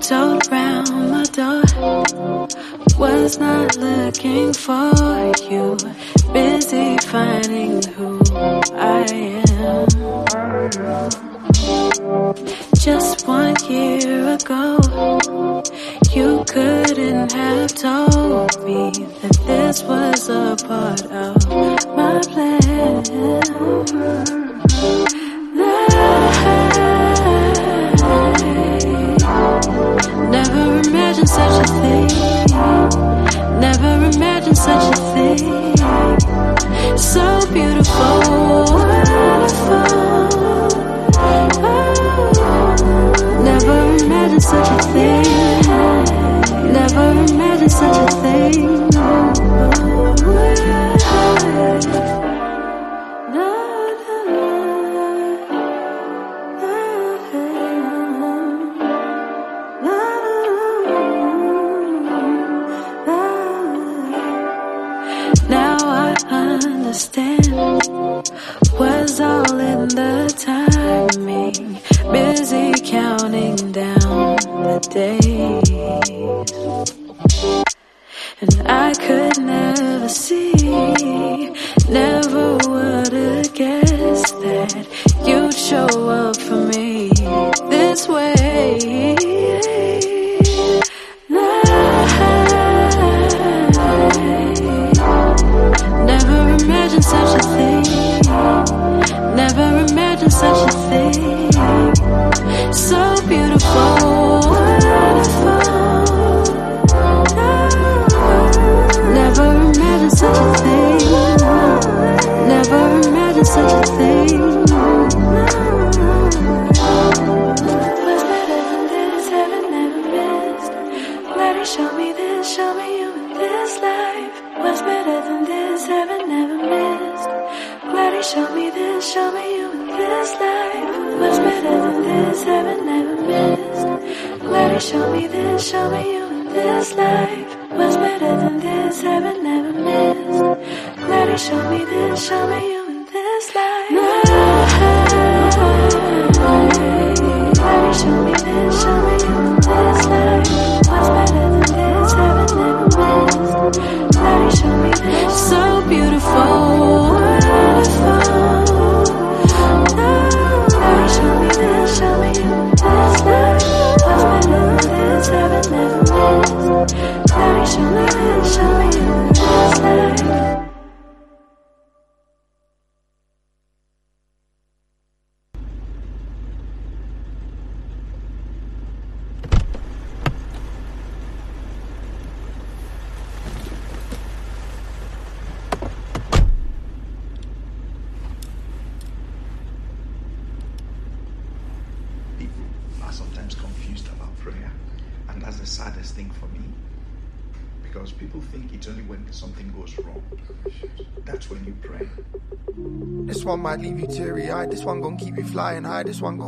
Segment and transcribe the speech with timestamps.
[0.00, 2.48] tiptoed around my door.
[2.98, 5.76] Was not looking for you.
[6.32, 8.19] Busy finding who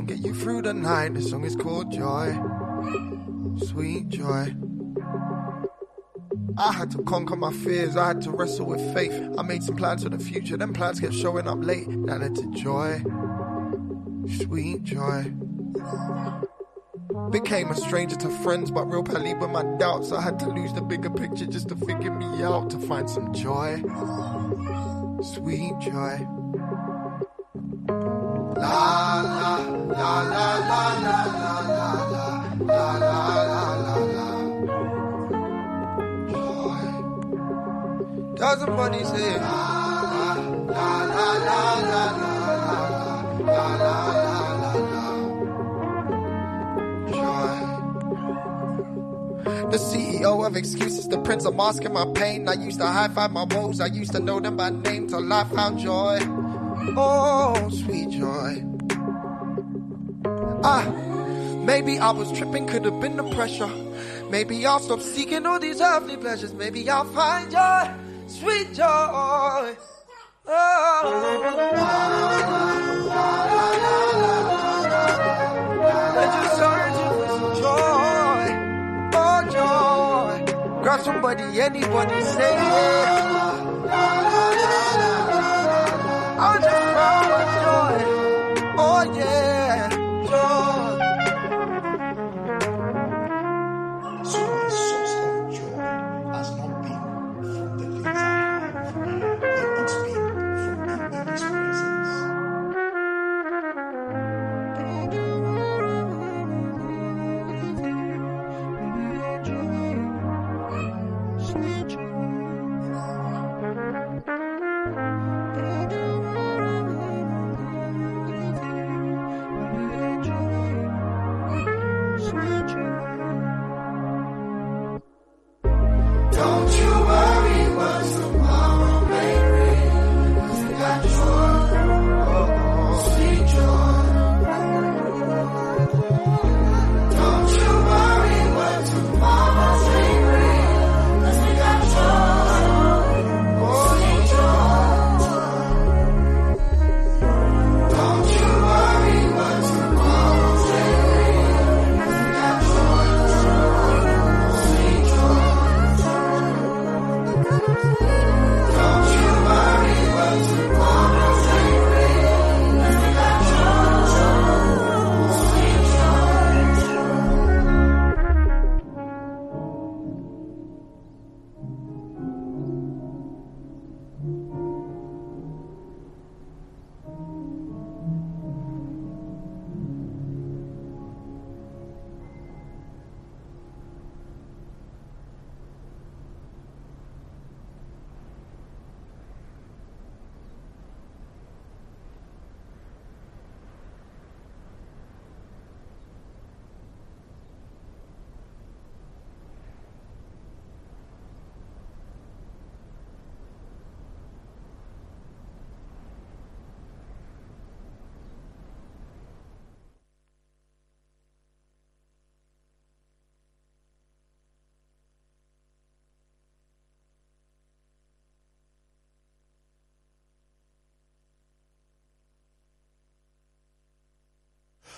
[0.07, 1.15] get you through the night.
[1.15, 2.39] This song is called Joy.
[3.67, 4.55] Sweet joy.
[6.59, 7.97] I had to conquer my fears.
[7.97, 9.13] I had to wrestle with faith.
[9.39, 10.57] I made some plans for the future.
[10.57, 11.87] Them plans kept showing up late.
[12.07, 13.03] That led to joy.
[14.43, 15.33] Sweet joy.
[17.31, 20.13] Became a stranger to friends, but real pally with my doubts.
[20.13, 23.33] I had to lose the bigger picture just to figure me out, to find some
[23.33, 23.83] joy.
[25.23, 26.42] Sweet joy.
[28.63, 31.97] La la la la la la la la
[32.69, 34.27] la la la
[47.11, 47.63] Joy.
[49.71, 52.49] The CEO of excuses, the prince of masking my pain.
[52.49, 55.33] I used to high five my woes, I used to know them by name till
[55.33, 56.21] I found joy.
[56.85, 58.65] Oh, sweet joy.
[60.65, 60.85] Ah,
[61.65, 63.71] maybe I was tripping, could have been the pressure.
[64.31, 66.53] Maybe I'll stop seeking all these earthly pleasures.
[66.55, 67.89] Maybe I'll find joy,
[68.27, 68.85] sweet joy.
[68.85, 69.77] Oh,
[76.15, 78.45] I just searching for some joy.
[79.15, 80.83] Oh, joy.
[80.83, 83.43] Grab somebody, anybody, say yeah.
[90.33, 90.72] control.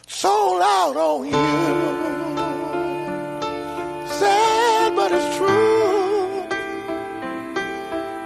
[0.07, 1.33] Sold out on you.
[4.19, 6.45] Sad, but it's true.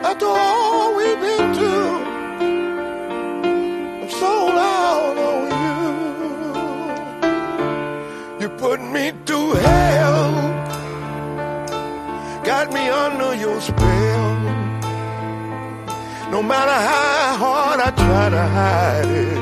[0.02, 1.96] After all we've been through,
[4.02, 5.42] I'm sold out on
[8.40, 8.42] you.
[8.42, 10.32] You put me through hell,
[12.44, 14.36] got me under your spell.
[16.30, 19.37] No matter how hard I try to hide it,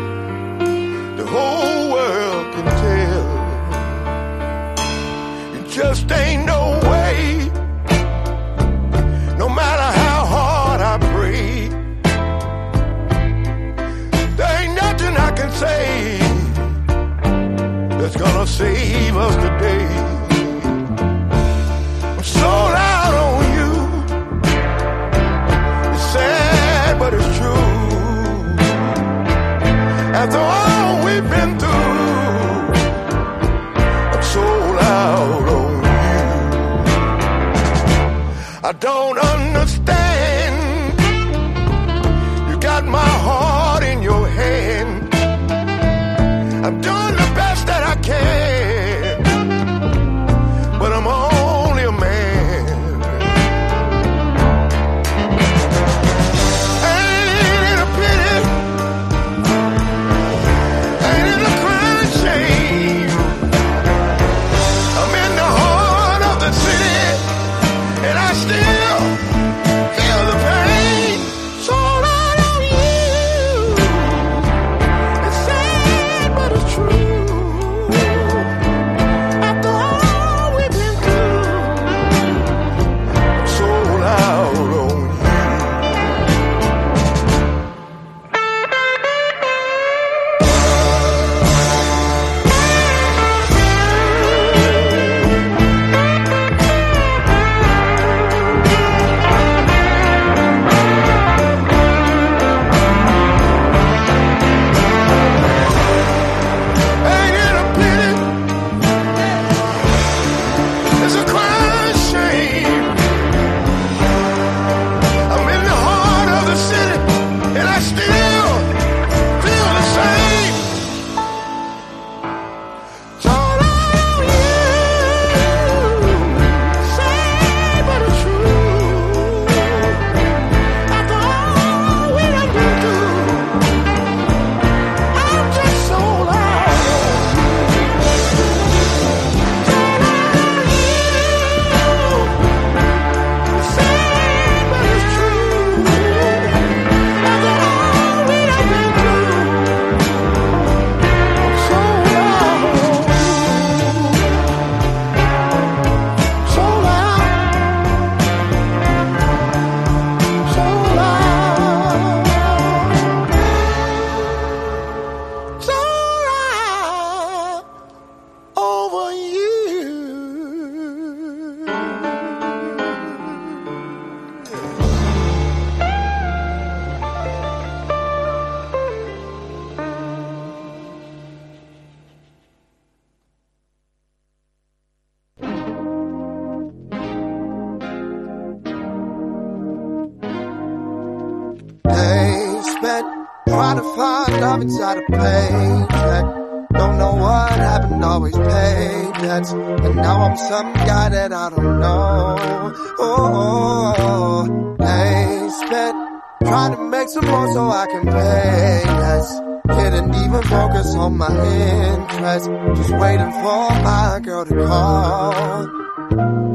[205.67, 209.41] spent trying to make some more so I can pay less.
[209.69, 212.47] Couldn't even focus on my interest.
[212.77, 215.69] Just waiting for my girl to call.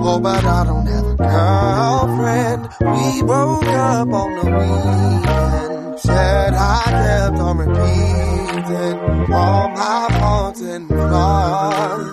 [0.03, 2.61] Oh, but I don't have a girlfriend.
[2.79, 5.99] We broke up on the weekend.
[5.99, 12.11] Said I kept on repeating all my faults and flaws.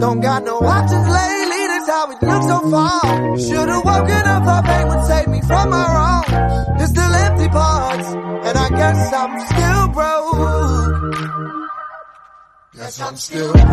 [0.00, 1.57] Don't got no options lately,
[1.98, 3.38] how it looks so far.
[3.38, 6.30] Should've woken up, thought pain would save me from my wrongs.
[6.78, 8.08] There's still empty parts,
[8.46, 11.14] and I guess I'm still broke.
[12.74, 13.66] Guess I'm still broke.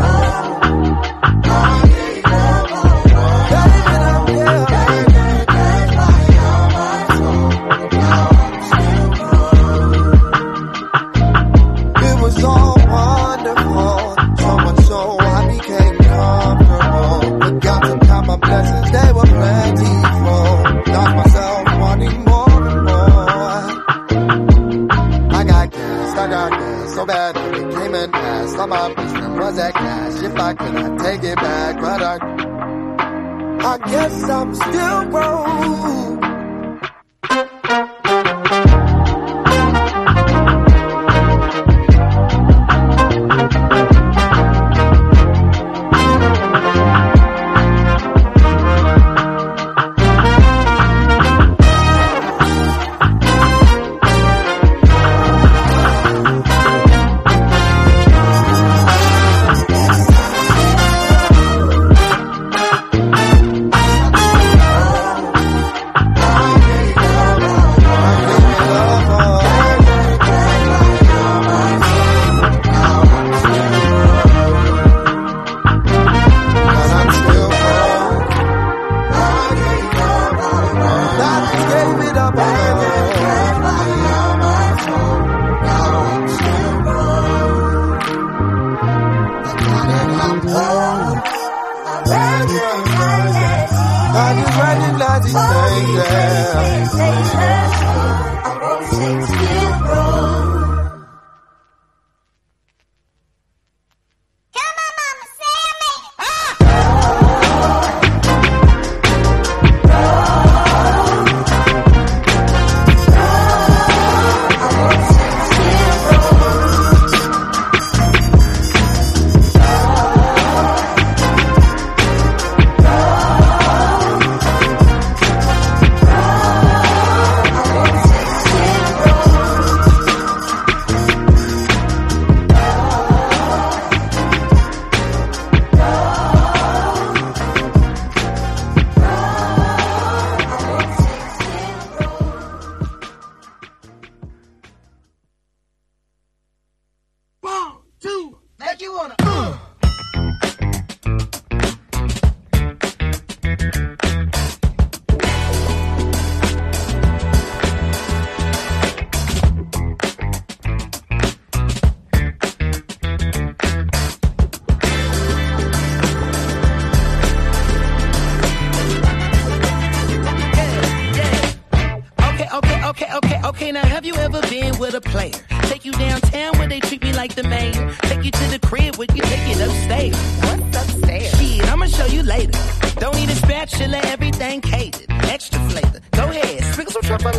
[1.57, 4.74] I never wanted It
[28.67, 30.23] my business was that cash.
[30.23, 32.15] If I could, I take it back, but I,
[33.73, 36.34] I guess I'm still broke.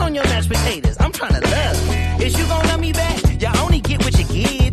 [0.06, 0.96] on your mashed potatoes.
[1.00, 2.22] I'm trying to love.
[2.22, 3.20] Is you gonna love me back?
[3.42, 4.65] Y'all only get what you give.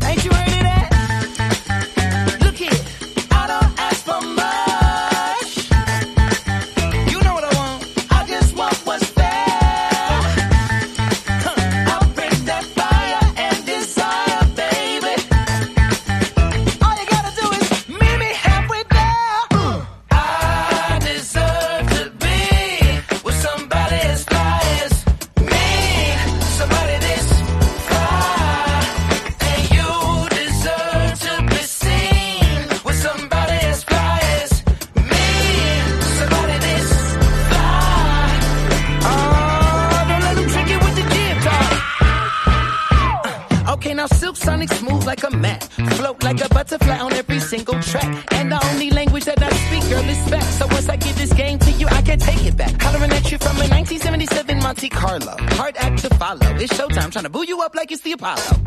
[47.84, 48.34] track.
[48.34, 50.43] And the only language that I speak, girl, is back.
[50.43, 52.82] So once I give this game to you, I can take it back.
[52.82, 55.36] Hollering at you from a 1977 Monte Carlo.
[55.58, 56.48] Hard act to follow.
[56.58, 58.62] It's showtime, trying to boo you up like it's the Apollo.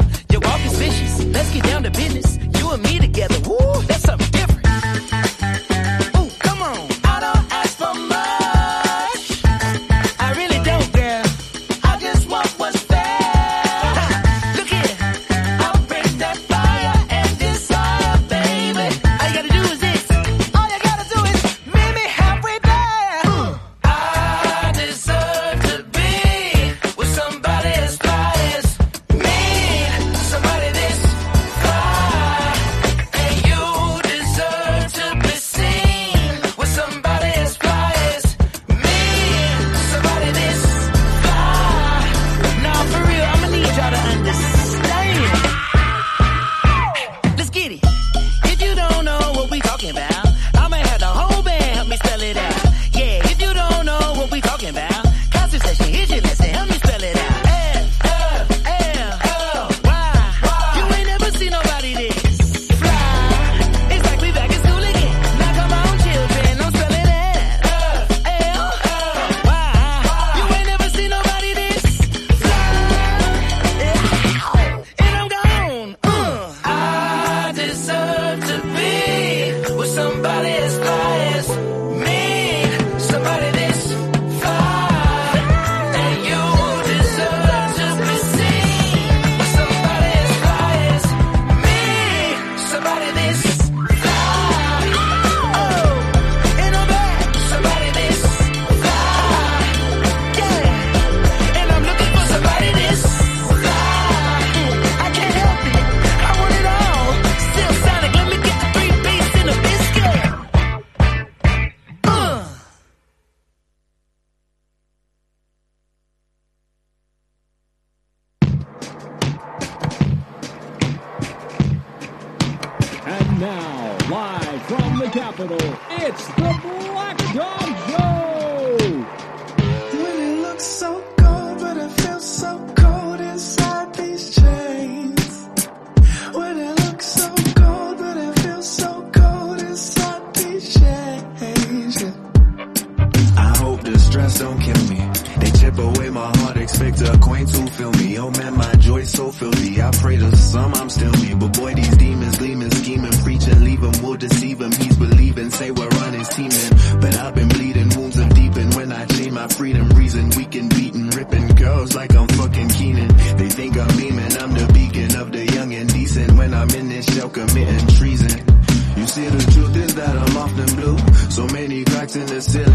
[172.36, 172.65] this is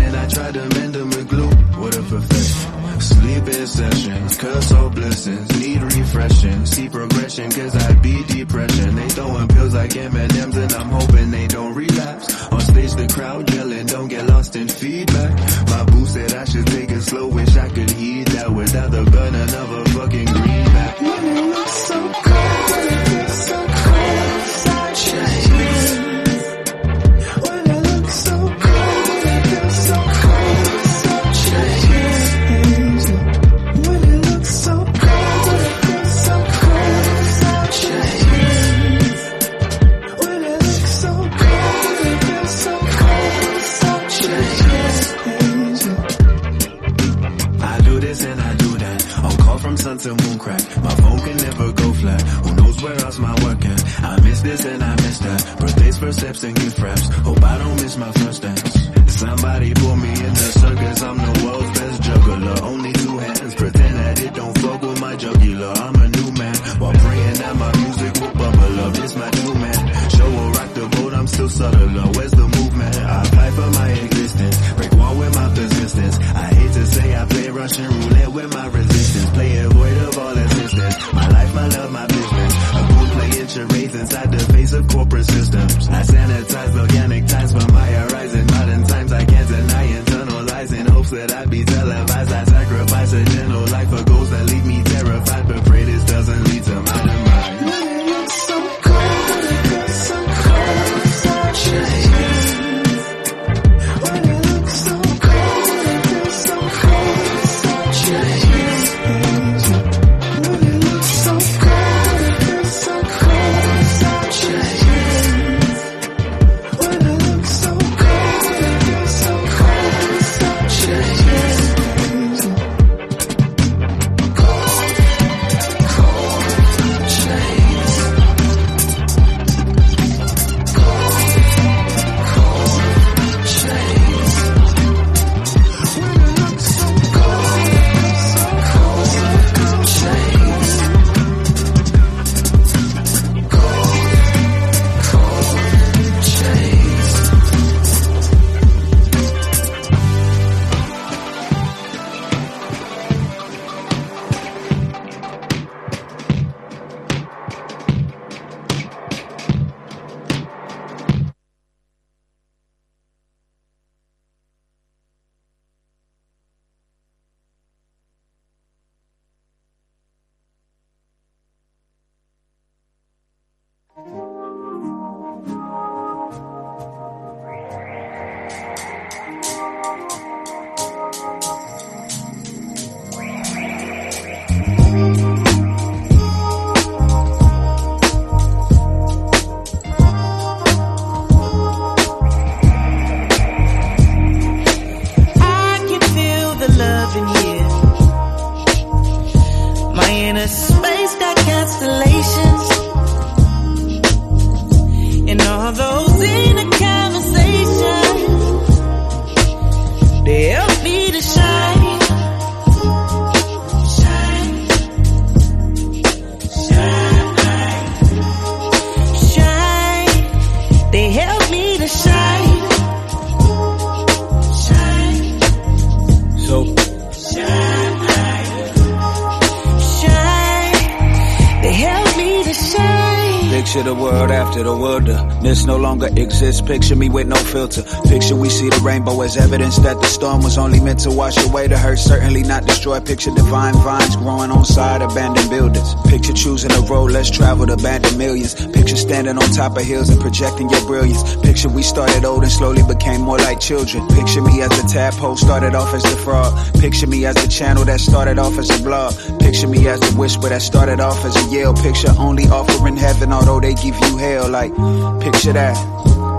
[233.82, 236.62] The world after the wilderness no longer exists.
[236.62, 237.82] Picture me with no filter.
[238.08, 241.36] Picture we see the rainbow as evidence that the storm was only meant to wash
[241.44, 243.00] away the hurt, certainly not destroy.
[243.02, 245.96] Picture divine vines growing on side abandoned buildings.
[246.08, 248.54] Picture choosing a road less traveled, abandoned millions.
[248.67, 251.36] Picture standing on top of hills and projecting your brilliance.
[251.38, 254.08] Picture we started old and slowly became more like children.
[254.10, 256.54] Picture me as the tadpole started off as the frog.
[256.79, 259.13] Picture me as the channel that started off as a blog.
[259.40, 261.73] Picture me as the whisper that started off as a yell.
[261.73, 264.50] Picture only offering heaven, although they give you hell.
[264.50, 264.74] Like,
[265.22, 265.76] picture that,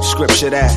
[0.03, 0.73] scripture that.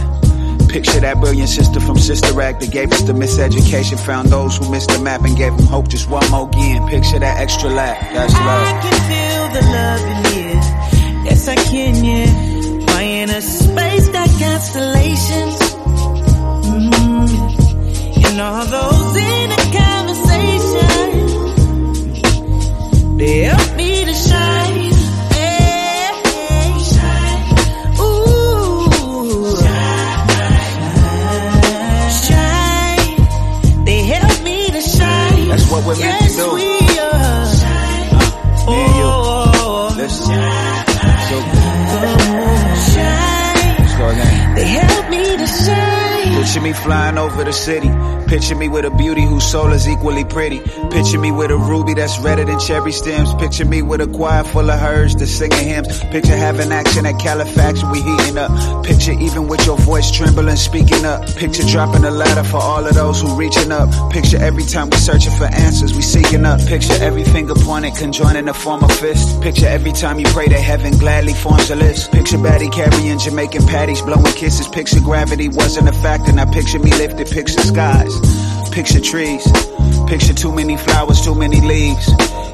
[0.70, 4.70] Picture that brilliant sister from Sister Act that gave us the miseducation, found those who
[4.72, 6.86] missed the map and gave them hope just one more again.
[6.90, 10.62] Picture that extra lap, that's I can feel the love in here.
[11.26, 12.28] Yes, I can, yeah.
[12.88, 15.60] Why in a space got constellations?
[16.66, 17.30] Mm.
[18.26, 20.88] And all those in a conversation,
[23.18, 23.46] they
[35.86, 36.54] what we're meant yes, do.
[36.54, 36.62] we
[37.00, 37.46] are.
[38.66, 39.06] Me and you.
[39.08, 40.26] Oh, Listen.
[41.30, 41.66] So good.
[42.94, 43.76] shine.
[43.80, 44.56] Let's go again.
[44.56, 46.34] They help me to shine.
[46.44, 47.90] Picture me flying over the city.
[48.28, 50.60] Picture me with a beauty whose soul is equally pretty.
[50.92, 53.34] Picture me with a ruby that's redder than cherry stems.
[53.36, 56.00] Picture me with a choir full of herds that's singing hymns.
[56.06, 58.84] Picture having action at Califax, we heating up.
[58.84, 61.26] Picture even with your voice trembling, speaking up.
[61.36, 63.90] Picture dropping a ladder for all of those who reaching up.
[64.12, 66.60] Picture every time we searching for answers, we seeking up.
[66.66, 69.42] Picture every finger pointed, conjoining to form a fist.
[69.42, 72.12] Picture every time you pray that heaven gladly forms a list.
[72.12, 74.68] Picture Batty carrying Jamaican patties, blowing kisses.
[74.68, 77.28] Picture gravity wasn't a factor, now picture me lifted.
[77.30, 78.15] Picture skies,
[78.72, 79.46] picture trees.
[80.08, 82.10] Picture too many flowers, too many leaves.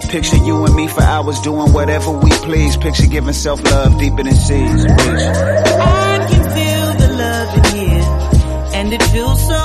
[0.10, 2.76] Picture you and me for hours doing whatever we please.
[2.78, 4.86] Picture giving self love deeper than seas.
[4.86, 5.28] Peace.
[5.28, 8.06] I can feel the love in here,
[8.78, 9.62] and it feels so.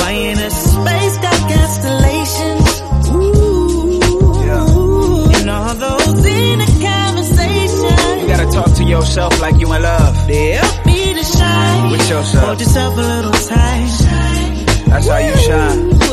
[0.00, 2.80] Why in a space got constellations?
[3.10, 9.82] Ooh, and all those in a conversation, You gotta talk to yourself like you in
[9.82, 10.14] love.
[10.16, 11.90] help me to shine.
[11.90, 12.44] With yourself.
[12.44, 13.93] Hold yourself a little tight.
[14.94, 15.88] That's how you shine.
[15.98, 16.06] Go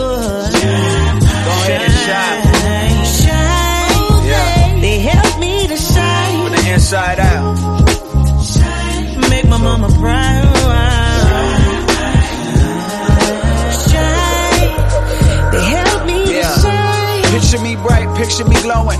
[1.62, 2.42] ahead and shine.
[3.22, 4.26] shine.
[4.28, 4.80] Yeah.
[4.82, 6.42] They help me to shine.
[6.42, 7.56] From the inside out.
[9.30, 10.58] Make my mama proud.
[13.86, 14.74] Shine.
[15.52, 16.58] They help me to Yeah.
[16.58, 17.24] shine.
[17.40, 19.00] Picture me bright, picture me glowing.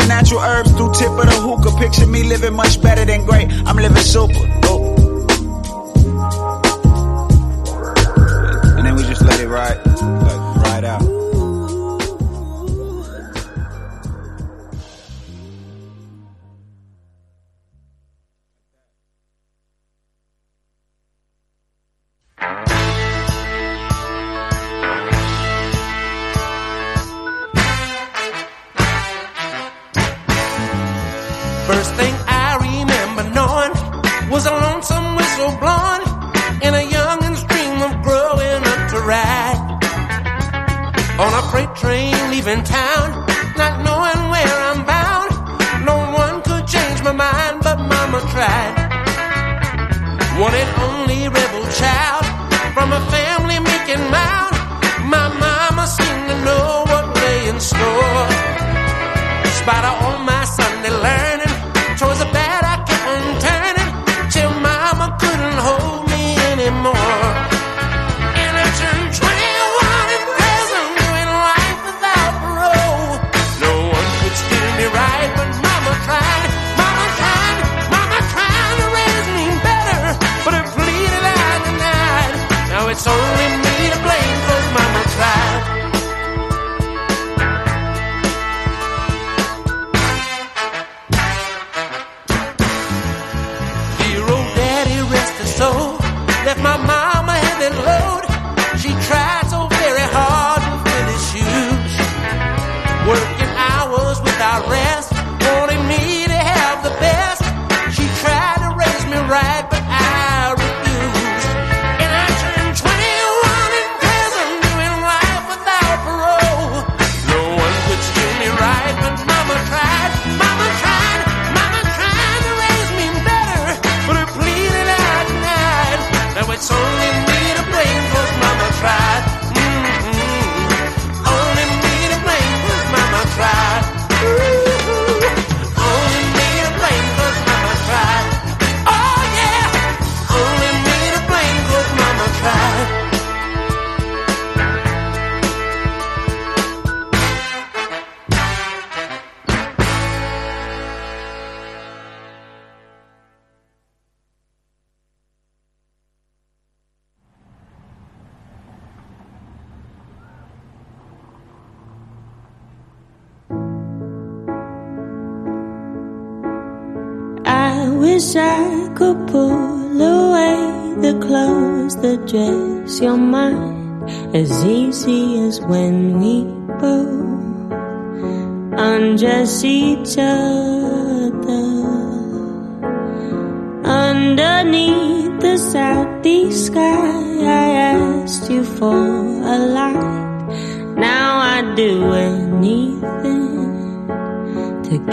[0.07, 1.77] natural herbs through tip of the hookah.
[1.77, 3.49] Picture me living much better than great.
[3.65, 4.45] I'm living super.
[4.63, 4.80] Oh.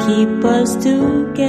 [0.09, 1.48] Keep us together.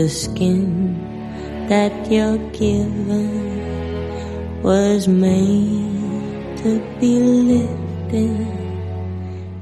[0.00, 0.96] The skin
[1.68, 3.28] that you're given
[4.62, 7.12] was made to be
[7.50, 8.46] lifted?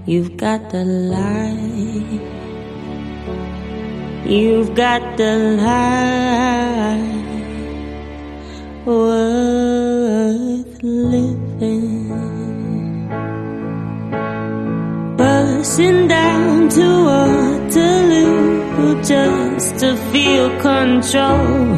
[0.07, 0.85] You've got the
[1.15, 2.23] light.
[4.35, 5.35] You've got the
[5.67, 7.19] life
[8.87, 12.09] worth living.
[15.17, 21.75] Bursting down to Waterloo just to feel control.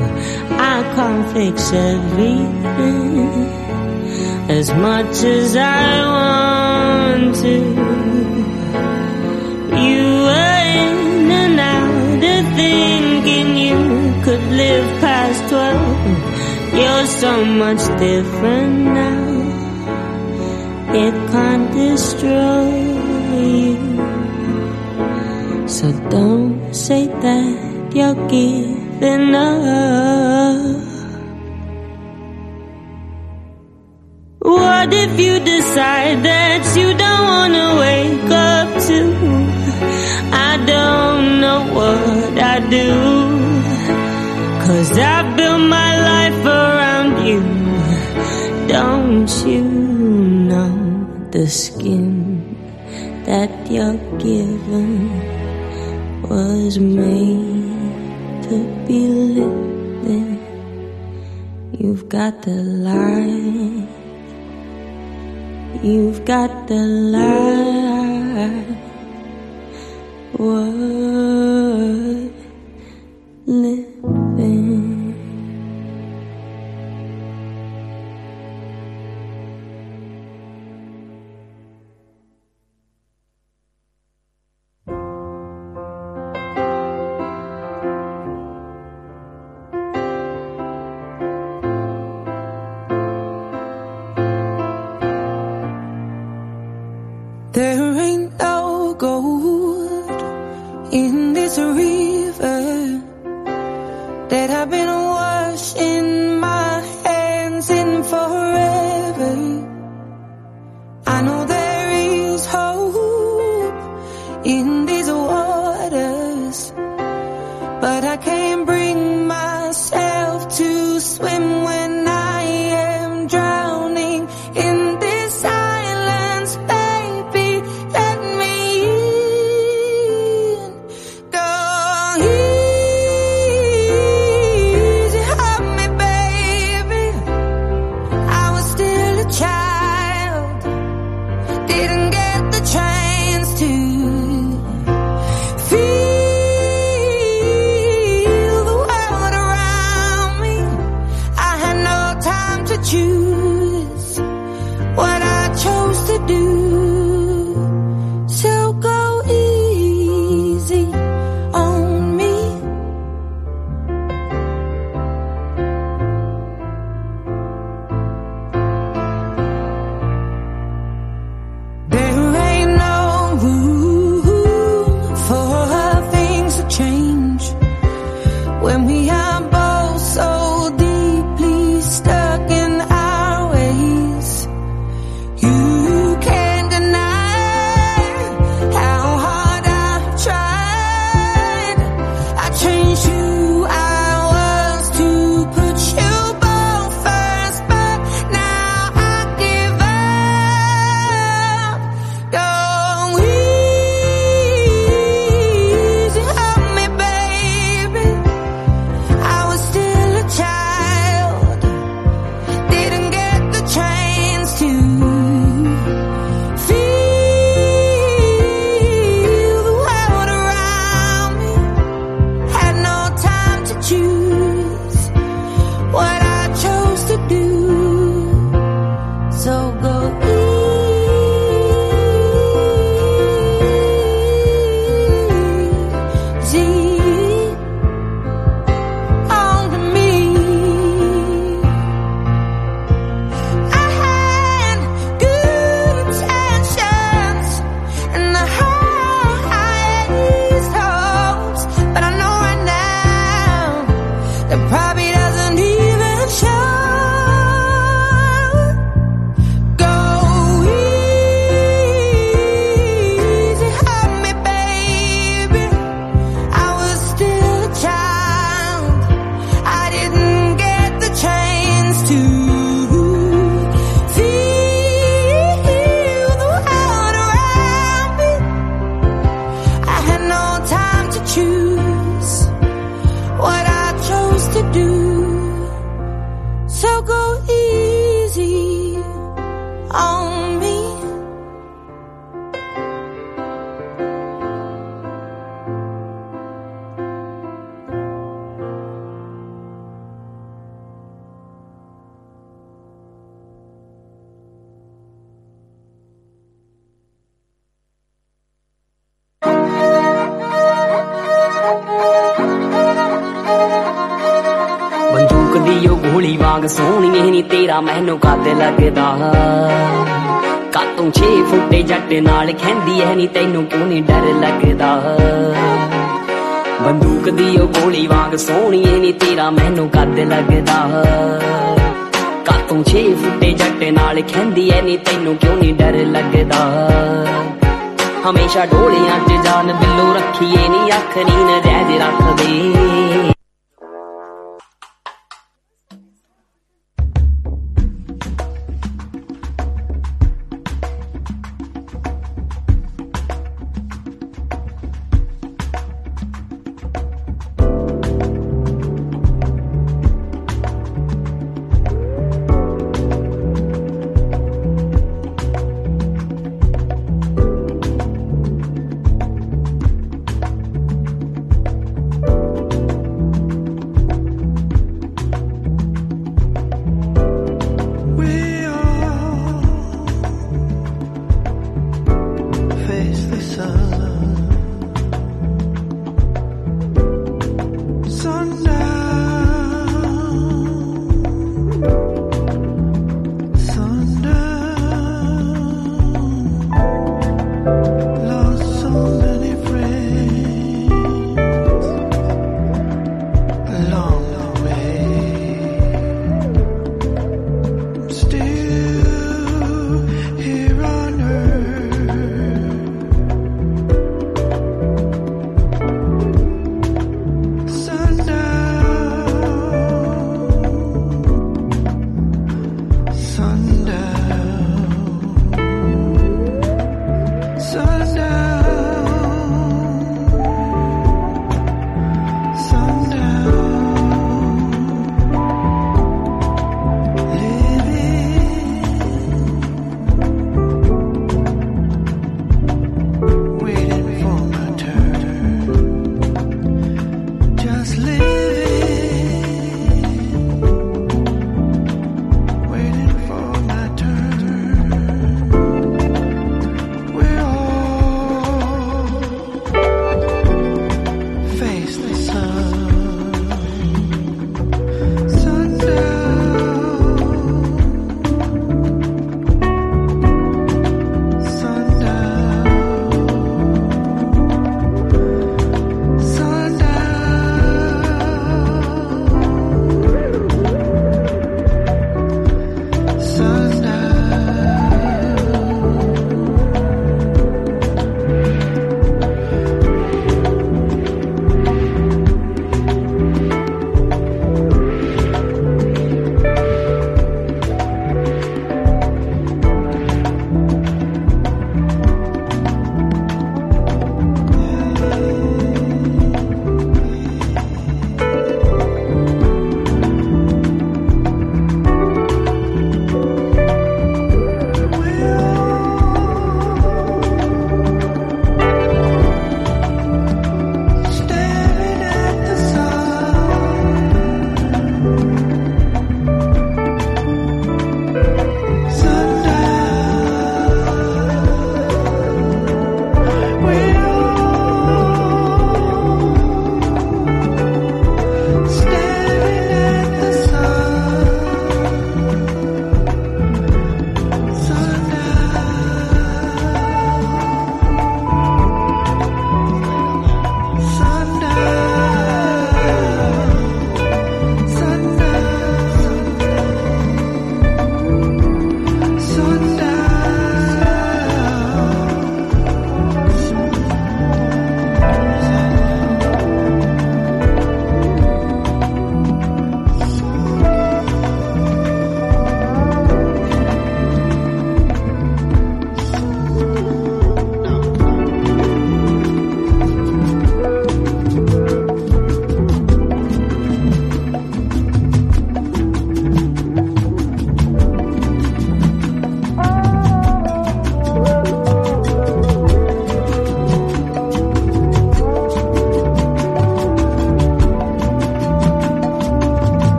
[0.52, 3.28] I can't fix everything
[4.50, 7.56] as much as I want to.
[9.86, 13.78] You were in and out of thinking you
[14.24, 16.06] could live past twelve.
[16.80, 19.20] You're so much different now.
[21.04, 22.68] It can't destroy
[23.46, 23.78] you.
[25.66, 27.59] So don't say that
[28.00, 30.58] you're giving up.
[34.38, 39.00] What if you decide that you don't wanna wake up to?
[40.48, 42.90] I don't know what I do.
[44.64, 47.42] Cause I built my life around you.
[48.76, 49.64] Don't you
[50.50, 50.72] know
[51.34, 52.06] the skin
[53.28, 54.90] that you're given
[56.22, 57.49] was made
[58.50, 60.38] to be lifted?
[61.78, 63.88] You've got the light.
[65.84, 66.82] You've got the
[67.14, 68.66] light.
[70.36, 70.72] Worth
[73.46, 74.89] living.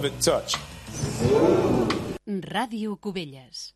[0.00, 0.56] Velvet Touch.
[2.26, 3.74] Ràdio Cubelles.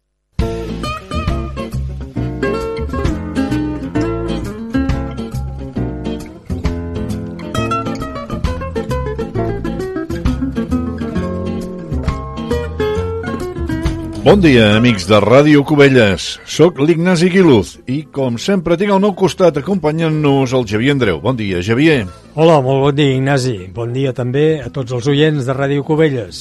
[14.25, 16.39] Bon dia, amics de Ràdio Cubelles.
[16.49, 21.19] Soc l'Ignasi Guiluz i, com sempre, tinc al meu costat acompanyant-nos el Xavier Andreu.
[21.21, 22.07] Bon dia, Xavier.
[22.33, 23.69] Hola, molt bon dia, Ignasi.
[23.77, 26.41] Bon dia també a tots els oients de Ràdio Cubelles.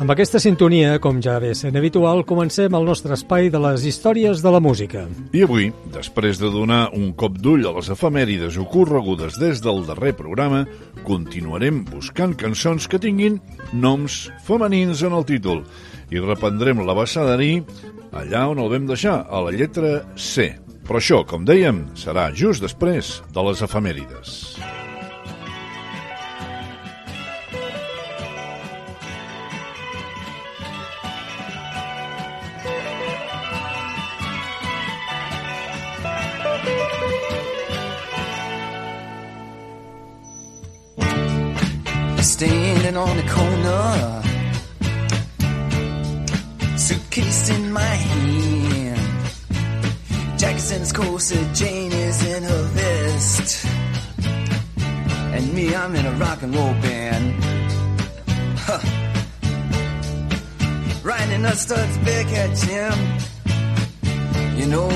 [0.00, 4.40] Amb aquesta sintonia, com ja ve sent habitual, comencem el nostre espai de les històries
[4.40, 5.04] de la música.
[5.36, 10.16] I avui, després de donar un cop d'ull a les efemèrides ocorregudes des del darrer
[10.16, 10.64] programa,
[11.04, 13.36] continuarem buscant cançons que tinguin
[13.76, 15.66] noms femenins en el títol
[16.12, 17.54] i reprendrem l'abassadari
[18.12, 20.52] allà on el vam deixar, a la lletra C.
[20.84, 24.36] Però això, com dèiem, serà just després de les efemèrides.
[42.22, 44.31] Standing on the corner,
[46.92, 49.00] suitcase in my hand.
[50.38, 53.66] Jackson's corset, Jane is in her vest.
[55.34, 57.44] And me, I'm in a rock and roll band.
[58.66, 58.82] Huh.
[61.02, 62.96] Riding a Studs Bearcat Jim.
[64.58, 64.88] You know,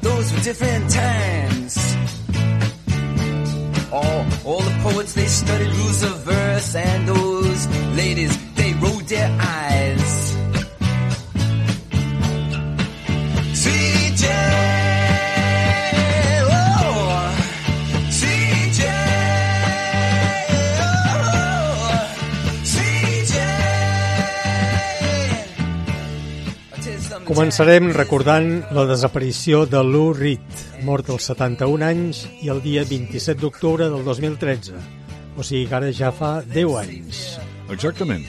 [0.00, 1.72] those were different times.
[3.92, 7.66] All, all the poets, they studied rules of verse, and those
[7.96, 10.01] ladies, they rolled their eyes.
[27.22, 33.38] Començarem recordant la desaparició de Lou Reed, mort als 71 anys i el dia 27
[33.38, 34.74] d'octubre del 2013.
[35.38, 37.20] O sigui que ara ja fa 10 anys.
[37.70, 38.26] Exactament.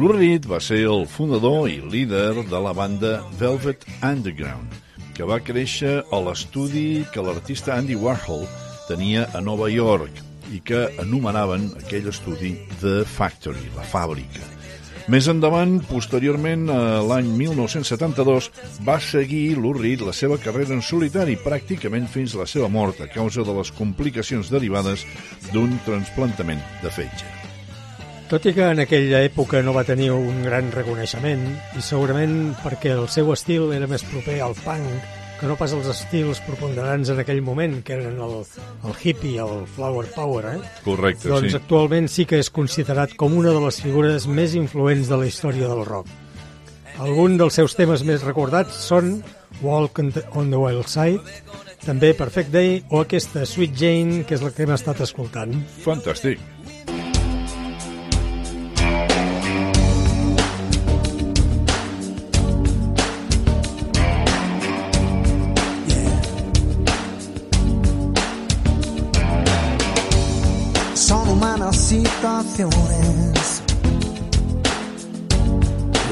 [0.00, 4.80] Lou Reed va ser el fundador i líder de la banda Velvet Underground,
[5.12, 8.48] que va créixer a l'estudi que l'artista Andy Warhol
[8.88, 14.61] tenia a Nova York i que anomenaven aquell estudi The Factory, la fàbrica.
[15.10, 18.48] Més endavant, posteriorment, a l'any 1972,
[18.86, 23.08] va seguir Reed la seva carrera en solitari pràcticament fins a la seva mort a
[23.10, 25.02] causa de les complicacions derivades
[25.50, 27.26] d'un transplantament de fetge.
[28.30, 31.42] Tot i que en aquella època no va tenir un gran reconeixement,
[31.76, 35.88] i segurament perquè el seu estil era més proper al punk que no pas els
[35.90, 38.34] estils preponderants en aquell moment, que eren el,
[38.86, 40.60] el hippie, el flower power, eh?
[40.84, 41.58] Correcte, doncs sí.
[41.58, 45.66] actualment sí que és considerat com una de les figures més influents de la història
[45.66, 46.06] del rock.
[47.02, 49.16] Alguns dels seus temes més recordats són
[49.66, 51.42] Walk on the, on the Wild Side,
[51.82, 55.58] també Perfect Day o aquesta Sweet Jane, que és la que hem estat escoltant.
[55.82, 56.38] Fantàstic.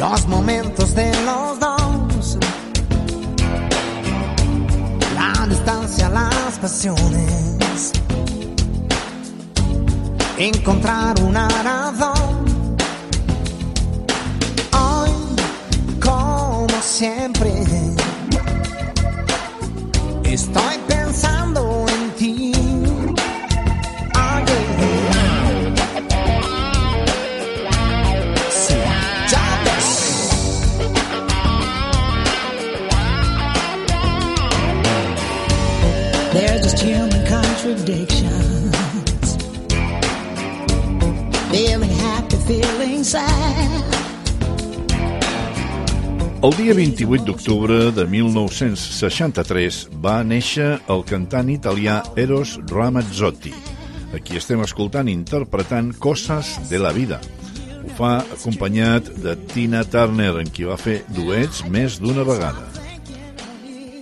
[0.01, 2.38] Los momentos de los dos,
[5.14, 7.92] la distancia, las pasiones,
[10.38, 12.76] encontrar una razón.
[14.72, 15.11] Hoy,
[16.01, 17.53] como siempre,
[46.51, 53.53] El dia 28 d'octubre de 1963 va néixer el cantant italià Eros Ramazzotti,
[54.11, 57.20] a qui estem escoltant interpretant Coses de la vida.
[57.84, 62.79] Ho fa acompanyat de Tina Turner, en qui va fer duets més d'una vegada.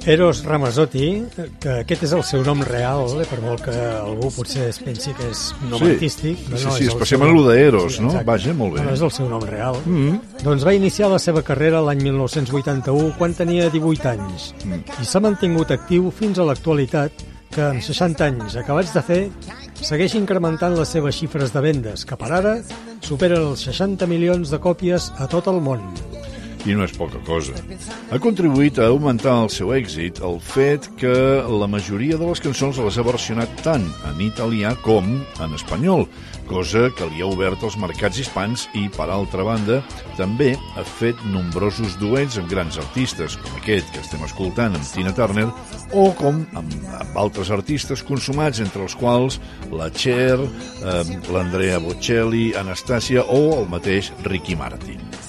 [0.09, 1.09] Eros Ramazzotti,
[1.61, 5.12] que aquest és el seu nom real, eh, per molt que algú potser es pensi
[5.12, 6.38] que és un nom Sí, artístic.
[6.38, 8.09] sí, sí, és el especialment seu lo de Eros, no?
[8.09, 8.24] exacte.
[8.30, 8.84] Vaja, molt bé.
[8.86, 9.76] No, és el seu nom real.
[9.84, 10.18] Mm.
[10.42, 14.80] Doncs va iniciar la seva carrera l'any 1981, quan tenia 18 anys, Mm.
[15.02, 17.12] i s'ha mantingut actiu fins a l'actualitat,
[17.50, 19.30] que amb 60 anys acabats de fer,
[19.80, 22.56] segueix incrementant les seves xifres de vendes, que per ara
[23.02, 25.80] superen els 60 milions de còpies a tot el món.
[26.66, 27.54] I no és poca cosa.
[28.11, 31.14] Ha contribuït a augmentar el seu èxit el fet que
[31.48, 36.06] la majoria de les cançons les ha versionat tant en italià com en espanyol,
[36.48, 39.82] cosa que li ha obert els mercats hispans i, per altra banda,
[40.16, 45.14] també ha fet nombrosos duets amb grans artistes, com aquest que estem escoltant amb Tina
[45.14, 45.46] Turner,
[45.92, 49.38] o com amb, amb altres artistes consumats, entre els quals
[49.70, 51.00] la Cher, eh,
[51.32, 55.27] l'Andrea Bocelli, Anastasia o el mateix Ricky Martin.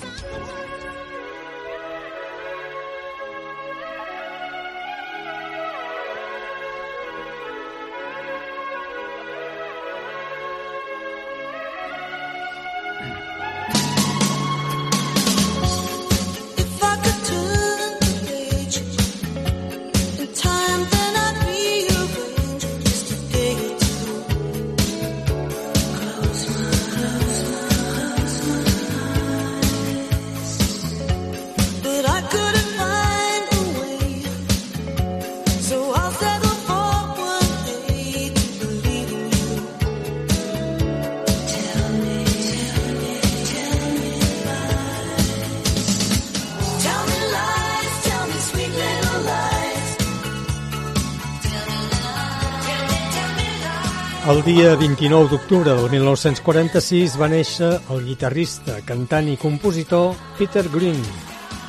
[54.70, 61.00] Dia 29 d'octubre del 1946 va néixer el guitarrista, cantant i compositor Peter Green,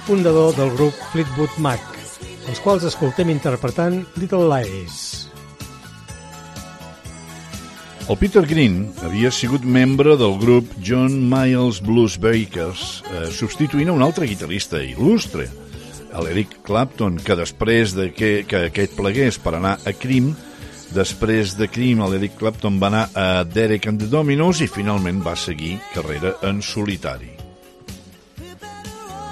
[0.04, 1.80] fundador del grup Fleetwood Mac,
[2.50, 4.98] els quals escoltem interpretant Little Lies.
[8.04, 13.96] El Peter Green havia sigut membre del grup John Miles Blues Bakers, eh, substituint a
[13.96, 15.48] un altre guitarrista il·lustre,
[16.20, 20.34] l'Eric Clapton, que després de que, que aquest plegués per anar a Cream,
[20.94, 25.36] després de Cream l'Eric Clapton va anar a Derek and the Dominos i finalment va
[25.38, 27.30] seguir carrera en solitari.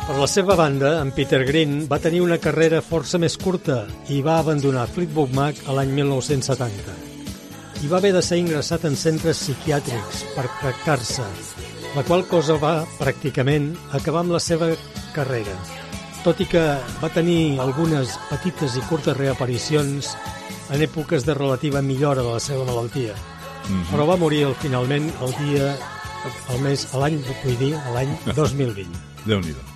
[0.09, 4.23] Per la seva banda, en Peter Green va tenir una carrera força més curta i
[4.25, 6.95] va abandonar Fleetwood Mac a l'any 1970.
[7.85, 11.27] I va haver de ser ingressat en centres psiquiàtrics per tractar-se,
[11.93, 14.71] la qual cosa va, pràcticament, acabar amb la seva
[15.13, 15.53] carrera.
[16.25, 16.65] Tot i que
[17.03, 20.15] va tenir algunes petites i curtes reaparicions
[20.71, 23.15] en èpoques de relativa millora de la seva malaltia.
[23.69, 23.89] Mhm.
[23.93, 25.73] Però va morir el, finalment el dia,
[26.55, 28.87] el mes, l'any, vull dir, l'any 2020.
[29.27, 29.61] Déu-n'hi-do.
[29.61, 29.68] Have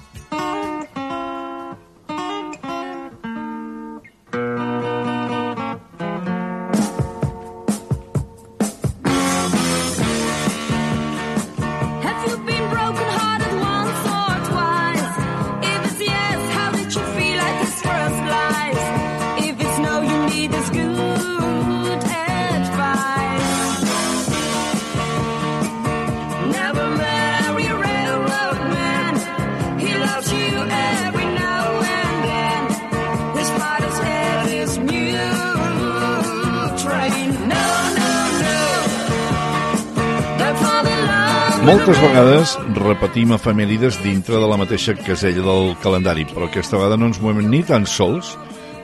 [41.82, 47.08] Moltes vegades repetim efemèrides dintre de la mateixa casella del calendari, però aquesta vegada no
[47.10, 48.36] ens movem ni tan sols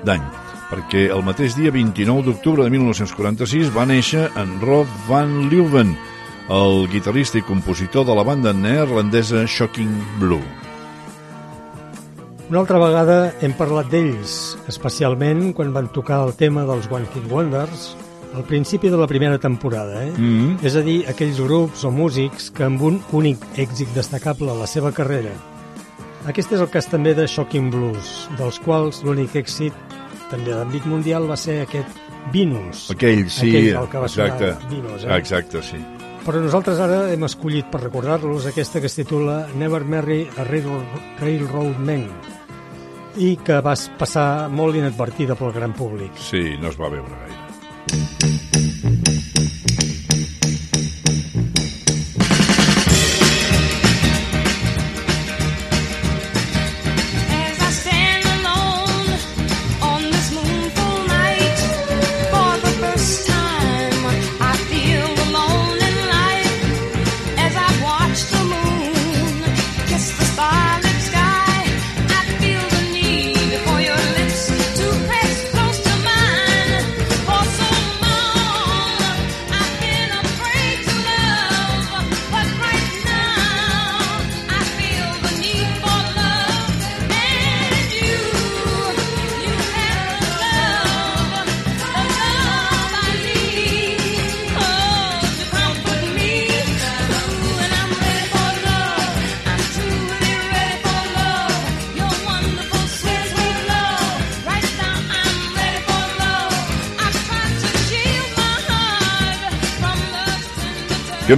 [0.03, 0.25] d'any,
[0.66, 5.95] perquè el mateix dia 29 d'octubre de 1946 va néixer en Rob Van Leeuwen,
[6.51, 10.43] el guitarrista i compositor de la banda neerlandesa Shocking Blue.
[12.51, 17.31] Una altra vegada hem parlat d'ells, especialment quan van tocar el tema dels One Hit
[17.31, 17.93] Wonders
[18.35, 20.13] al principi de la primera temporada, eh?
[20.17, 20.59] Mhm.
[20.63, 24.67] És a dir, aquells grups o músics que amb un únic èxit destacable a la
[24.67, 25.33] seva carrera.
[26.27, 29.73] Aquest és el cas també de Shocking Blues, dels quals l'únic èxit,
[30.31, 31.89] també d'àmbit mundial, va ser aquest
[32.33, 32.91] Venus.
[32.91, 34.57] Aquell, sí, Aquell, el que va exacte.
[34.69, 35.17] Venus, eh?
[35.17, 35.79] Exacte, sí.
[36.27, 40.85] Però nosaltres ara hem escollit per recordar-los aquesta que es titula Never Marry a Railroad,
[41.23, 42.05] Railroad Man
[43.19, 46.13] i que va passar molt inadvertida pel gran públic.
[46.21, 47.28] Sí, no es va veure gaire.
[47.90, 48.68] Thank you.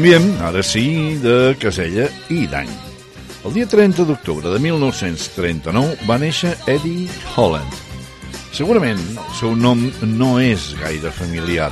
[0.00, 2.70] Canviem, ara sí, de casella i d'any.
[3.44, 7.04] El dia 30 d'octubre de 1939 va néixer Eddie
[7.34, 7.76] Holland.
[8.56, 9.84] Segurament el seu nom
[10.16, 11.68] no és gaire familiar.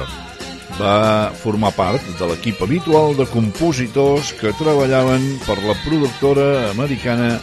[0.76, 7.38] Va formar part de l'equip habitual de compositors que treballaven per la productora americana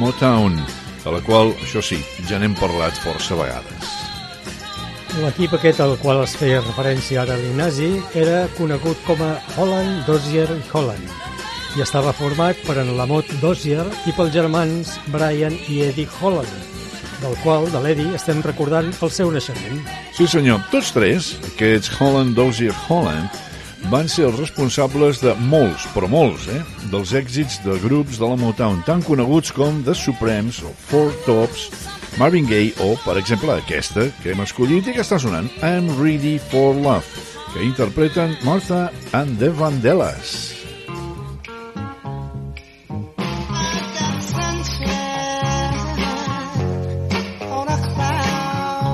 [0.00, 0.56] Motown,
[1.04, 2.00] de la qual, això sí,
[2.32, 3.99] ja n'hem parlat força vegades.
[5.18, 10.46] L'equip aquest al qual es feia referència ara l'Ignasi era conegut com a Holland, Dozier
[10.54, 11.20] i Holland
[11.78, 16.50] i estava format per en Lamont Dozier i pels germans Brian i Eddie Holland,
[17.20, 19.84] del qual, de l'Eddie, estem recordant el seu naixement.
[20.16, 23.38] Sí senyor, tots tres, aquests Holland, Dozier, Holland,
[23.92, 26.60] van ser els responsables de molts, però molts, eh,
[26.92, 31.70] dels èxits de grups de la Motown, tan coneguts com The Supremes o Four Tops,
[32.20, 36.36] Marvin Gaye o, per exemple, aquesta que hem escollit i que està sonant, I'm Ready
[36.52, 37.08] for Love,
[37.54, 40.60] que interpreten Martha and the Vandellas.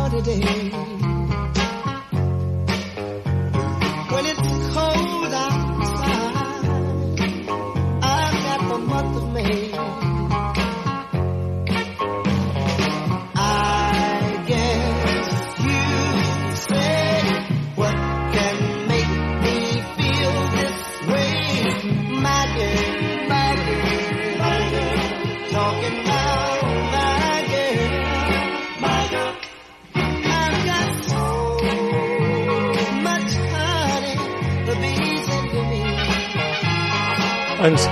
[0.09, 0.86] cloudy day.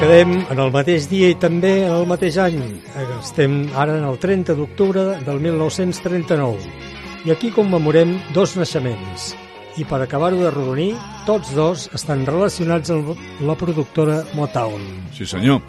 [0.01, 2.59] Quedem en el mateix dia i també en el mateix any.
[3.21, 6.93] Estem ara en el 30 d'octubre del 1939
[7.25, 9.33] i aquí commemorem dos naixements.
[9.81, 10.93] I per acabar-ho de rodonir,
[11.27, 14.83] tots dos estan relacionats amb la productora Motown.
[15.17, 15.63] Sí, senyor.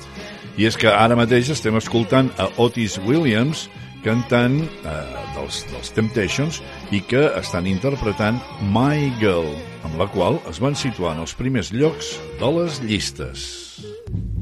[0.57, 3.67] I és que ara mateix estem escoltant a Otis Williams
[4.05, 4.95] cantant eh,
[5.35, 6.61] dels, dels Temptations
[6.93, 9.53] i que estan interpretant My Girl,
[9.87, 13.64] amb la qual es van situar en els primers llocs de les llistes.
[13.81, 14.34] Mm-hmm.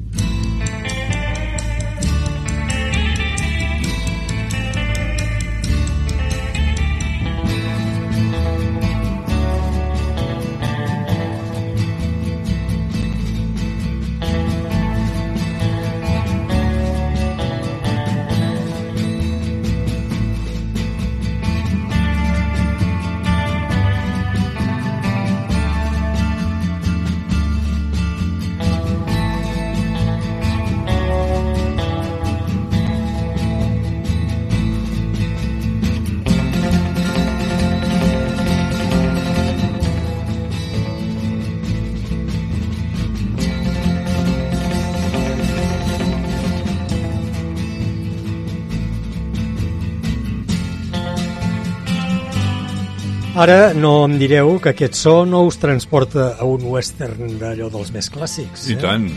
[53.43, 57.89] Ara no em direu que aquest so no us transporta a un western d'allò dels
[57.91, 58.69] més clàssics.
[58.71, 59.09] I tant.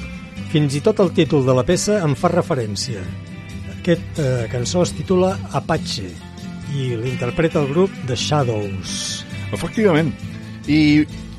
[0.50, 3.04] Fins i tot el títol de la peça en fa referència.
[3.76, 6.08] Aquest eh, cançó es titula Apache
[6.74, 8.96] i l'interpreta el grup The Shadows.
[9.54, 10.10] Efectivament.
[10.66, 10.80] I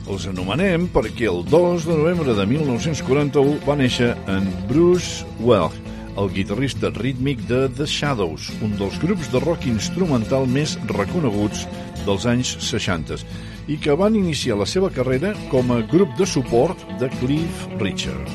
[0.07, 5.76] els anomenem perquè el 2 de novembre de 1941 va néixer en Bruce Welch,
[6.15, 11.68] el guitarrista rítmic de The Shadows, un dels grups de rock instrumental més reconeguts
[12.07, 13.19] dels anys 60
[13.67, 18.31] i que van iniciar la seva carrera com a grup de suport de Cliff Richard.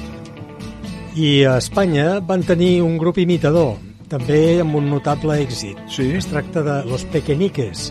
[1.16, 3.76] I a Espanya van tenir un grup imitador,
[4.12, 5.80] també amb un notable èxit.
[5.92, 6.10] Sí.
[6.16, 7.90] Es tracta de Los Pequeñiques,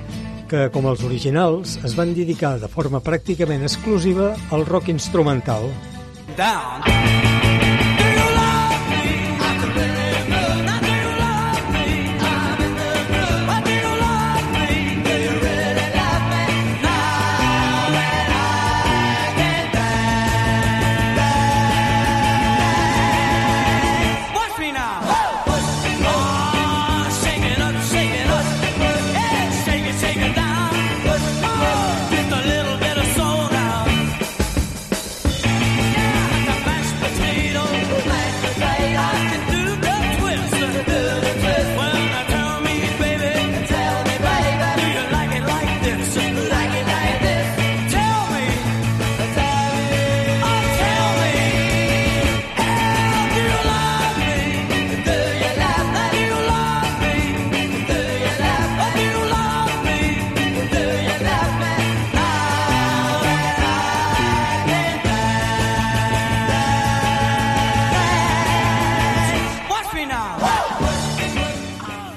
[0.49, 5.69] que, com els originals, es van dedicar de forma pràcticament exclusiva al rock instrumental.
[6.37, 7.50] Down.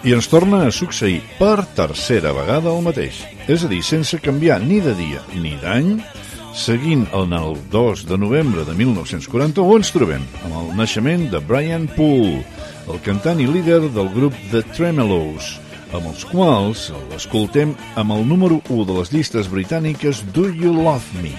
[0.05, 3.23] I ens torna a succeir per tercera vegada el mateix.
[3.49, 5.95] És a dir, sense canviar ni de dia ni d'any,
[6.53, 7.33] seguint el
[7.73, 12.45] 2 de novembre de 1941 ens trobem amb el naixement de Brian Poole,
[12.85, 15.55] el cantant i líder del grup The Tremelows,
[15.97, 21.25] amb els quals l'escoltem amb el número 1 de les llistes britàniques Do You Love
[21.25, 21.33] Me?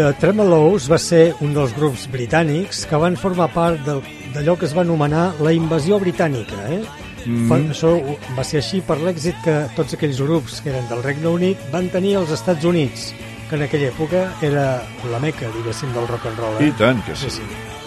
[0.00, 4.72] The Tremelows va ser un dels grups britànics que van formar part d'allò que es
[4.72, 6.64] va anomenar la invasió britànica.
[6.72, 7.05] Eh?
[7.26, 7.46] Mm.
[7.50, 7.92] Per, això
[8.38, 11.90] va ser així per l'èxit que tots aquells grups que eren del Regne Unit van
[11.92, 13.10] tenir als Estats Units,
[13.50, 14.66] que en aquella època era
[15.12, 16.60] la meca, diguéssim, del rock and roll.
[16.60, 16.70] Eh?
[16.70, 17.34] I tant que sí.
[17.36, 17.85] You're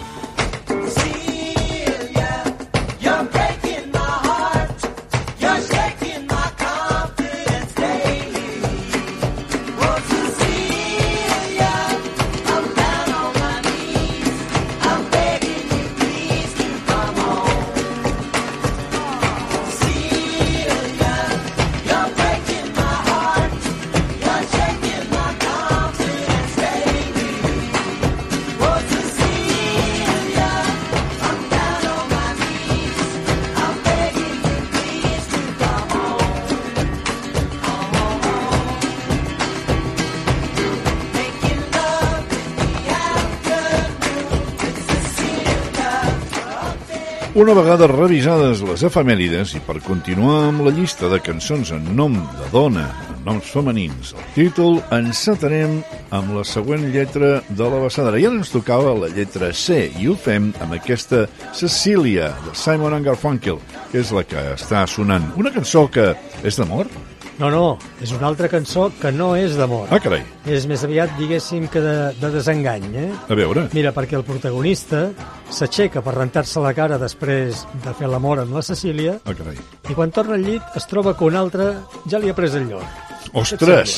[47.40, 52.18] Una vegada revisades les efemèrides i per continuar amb la llista de cançons en nom
[52.36, 54.10] de dona en noms femenins.
[54.12, 55.78] El títol encetarem
[56.12, 58.20] amb la següent lletra de la bassadera.
[58.20, 61.22] I ara ens tocava la lletra C, i ho fem amb aquesta
[61.56, 63.56] Cecília, de Simon Garfunkel,
[63.88, 65.32] que és la que està sonant.
[65.40, 66.10] Una cançó que
[66.44, 66.92] és d'amor?
[67.40, 69.86] No, no, és una altra cançó que no és d'amor.
[69.90, 70.20] Ah, carai.
[70.44, 73.06] És més aviat, diguéssim, que de, de desengany, eh?
[73.32, 73.62] A veure.
[73.72, 75.06] Mira, perquè el protagonista
[75.48, 79.56] s'aixeca per rentar-se la cara després de fer l'amor amb la Cecília Ah, carai.
[79.88, 81.70] i quan torna al llit es troba que un altre
[82.12, 82.84] ja li ha pres el lloc.
[83.32, 83.96] Ostres!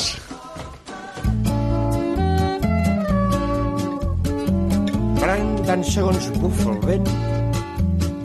[5.23, 7.09] 30 segons bufa el vent,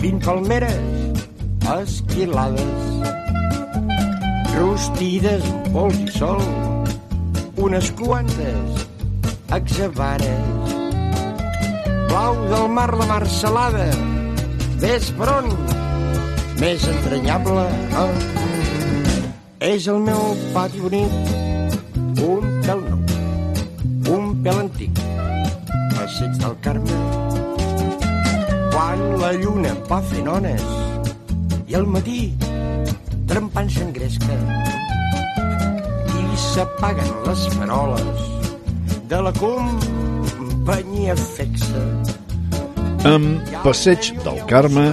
[0.01, 1.25] 20 palmeres
[1.67, 2.96] esquilades,
[4.57, 6.41] rostides amb pols i sol,
[7.61, 8.85] unes quantes
[9.53, 10.73] exavares.
[12.07, 13.85] Blau del mar, la mar salada,
[14.81, 15.51] ves per on,
[16.61, 17.67] més entranyable.
[18.01, 18.09] Ah,
[19.69, 21.31] és el meu pati bonic,
[22.25, 23.05] un pèl nou,
[24.17, 25.05] un pèl antic,
[25.93, 26.99] passeig del Carme.
[28.73, 30.67] Quan la lluna va fent ones
[31.67, 32.21] i al matí
[33.37, 34.35] trempant s'engresca
[36.17, 38.23] i s'apaguen les faroles
[39.11, 41.83] de la companyia fexa.
[43.05, 44.87] amb Passeig del Carme,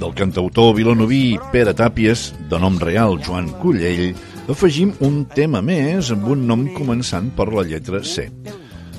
[0.00, 4.16] del cantautor vilanoví Pere Tàpies, de nom real Joan Cullell,
[4.48, 8.30] afegim un tema més amb un nom començant per la lletra C.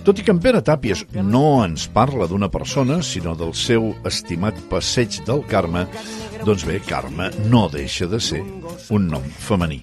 [0.04, 4.58] Tot i que en Pere Tàpies no ens parla d'una persona, sinó del seu estimat
[4.68, 5.86] Passeig del Carme,
[6.44, 8.42] doncs bé, Carme no deixa de ser
[8.92, 9.80] un nom femení.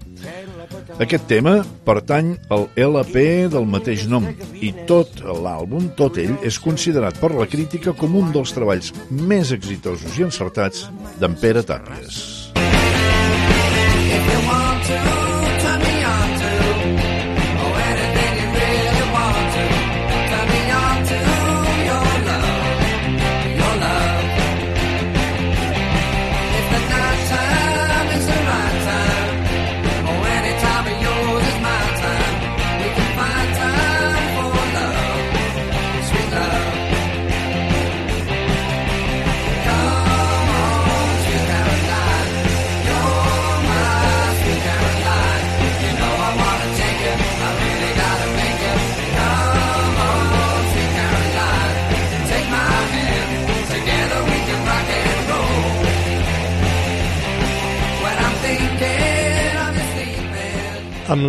[1.01, 1.55] Aquest tema
[1.87, 3.23] pertany al LP
[3.55, 4.27] del mateix nom
[4.61, 9.55] i tot l'àlbum, tot ell, és considerat per la crítica com un dels treballs més
[9.57, 10.85] exitosos i encertats
[11.17, 12.21] d'en Pere Tàpies.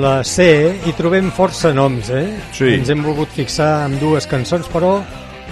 [0.01, 0.45] Amb la C
[0.81, 2.23] hi trobem força noms, eh?
[2.57, 2.71] Sí.
[2.73, 4.95] Ens hem volgut fixar en dues cançons, però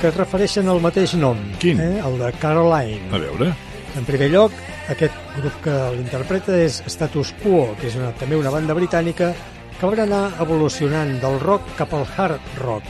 [0.02, 1.38] que es refereixen al mateix nom.
[1.62, 1.78] Quin?
[1.78, 2.00] Eh?
[2.02, 3.12] El de Caroline.
[3.14, 3.52] A veure...
[4.00, 4.56] En primer lloc,
[4.90, 9.36] aquest grup que l'interpreta és Status Quo, que és una, també una banda britànica
[9.78, 12.90] que va anar evolucionant del rock cap al hard rock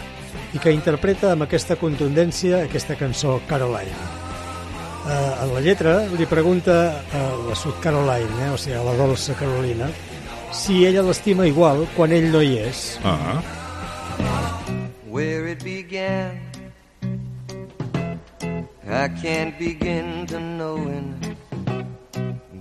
[0.56, 3.98] i que interpreta amb aquesta contundència aquesta cançó Caroline.
[5.10, 8.96] Eh, en la lletra li pregunta a la Sud Caroline, eh, o sigui, a la
[8.96, 9.92] dolça Carolina,
[10.52, 13.00] si ella l'estima igual quan ell no hi és.
[13.04, 13.40] Ah.
[15.20, 16.40] where it began.
[18.88, 21.38] I can't begin to knowing,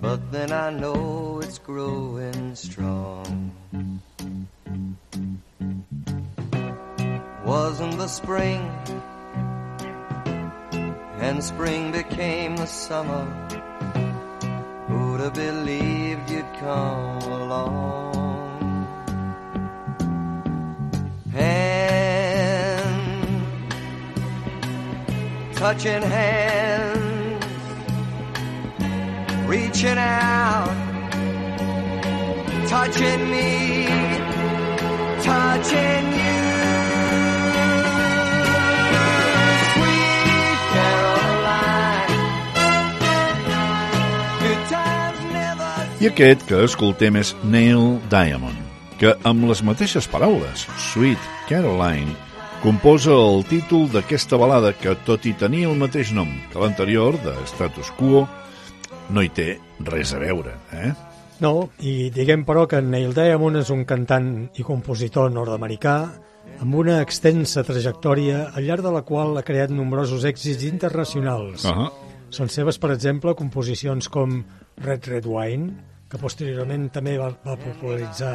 [0.01, 3.51] but then I know it's growing strong.
[7.45, 8.61] Wasn't the spring,
[11.19, 13.58] and spring became the summer.
[15.19, 18.87] Who'd have believed you'd come along?
[21.33, 22.69] Hand,
[25.57, 27.45] touching hands,
[29.45, 30.73] reaching out,
[32.69, 33.87] touching me,
[35.21, 36.68] touching you.
[45.99, 48.55] I aquest que escoltem és Neil Diamond,
[49.01, 52.13] que amb les mateixes paraules, Sweet Caroline,
[52.63, 57.33] composa el títol d'aquesta balada que, tot i tenir el mateix nom que l'anterior, de
[57.51, 58.23] Status Quo,
[59.11, 59.49] no hi té
[59.91, 60.93] res a veure, eh?
[61.43, 65.97] No, i diguem però que Neil Diamond és un cantant i compositor nord-americà
[66.63, 71.67] amb una extensa trajectòria al llarg de la qual ha creat nombrosos èxits internacionals.
[71.67, 71.91] Uh -huh.
[72.29, 74.43] Són seves, per exemple, composicions com
[74.83, 75.73] Red Red Wine,
[76.09, 78.33] que posteriorment també va, va popularitzar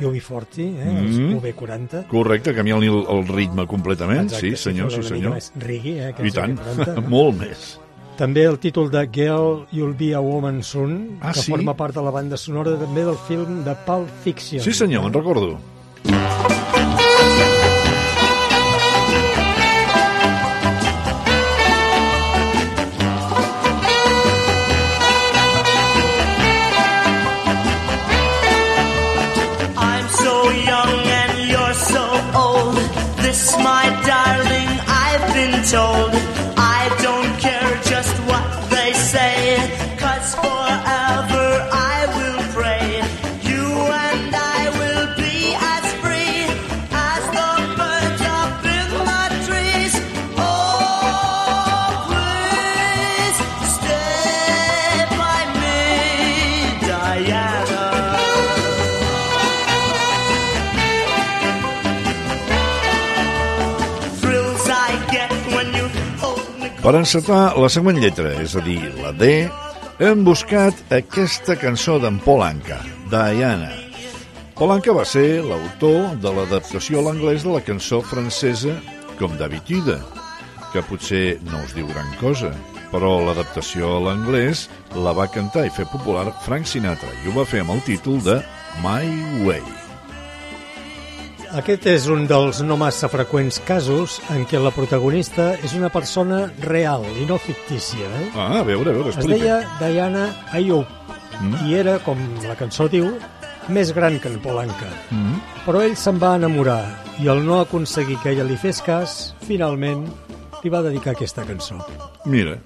[0.00, 1.36] UB40, eh, els Mhm.
[1.36, 2.06] UB40.
[2.08, 5.34] Correcte, canviant-li el, el ritme completament, Exacte, sí senyor, sí senyor.
[5.34, 7.08] més reggae, eh, I tant, UB40, no?
[7.16, 7.78] molt més.
[8.16, 11.50] També el títol de Girl, You'll Be a Woman Soon, Ah, que sí?
[11.50, 14.60] forma part de la banda sonora també del film de Pulp Fiction.
[14.60, 15.58] Sí, senyor, me'n recordo.
[16.04, 17.11] I'm
[66.82, 69.26] Per encetar la següent lletra, és a dir, la D,
[70.02, 72.80] hem buscat aquesta cançó d'en Paul Anka,
[73.12, 73.68] Diana.
[74.58, 78.74] Paul Anka va ser l'autor de l'adaptació a l'anglès de la cançó francesa
[79.20, 80.00] Com d'habitude,
[80.72, 82.50] que potser no us diu gran cosa,
[82.90, 84.64] però l'adaptació a l'anglès
[85.06, 88.18] la va cantar i fer popular Frank Sinatra i ho va fer amb el títol
[88.26, 88.40] de
[88.82, 89.81] My Way.
[91.52, 96.46] Aquest és un dels no massa freqüents casos en què la protagonista és una persona
[96.64, 98.08] real i no fictícia.
[98.08, 98.30] Eh?
[98.34, 99.38] Ah, a veure, a veure, Es explica.
[99.38, 100.86] deia Diana Ayub
[101.42, 101.66] Mm.
[101.66, 103.06] i era, com la cançó diu,
[103.68, 104.88] més gran que en Polanca.
[105.10, 105.40] Mm.
[105.66, 106.84] Però ell se'n va enamorar
[107.20, 110.04] i al no aconseguir que ella li fes cas, finalment
[110.62, 111.80] li va dedicar aquesta cançó.
[112.26, 112.58] Mira,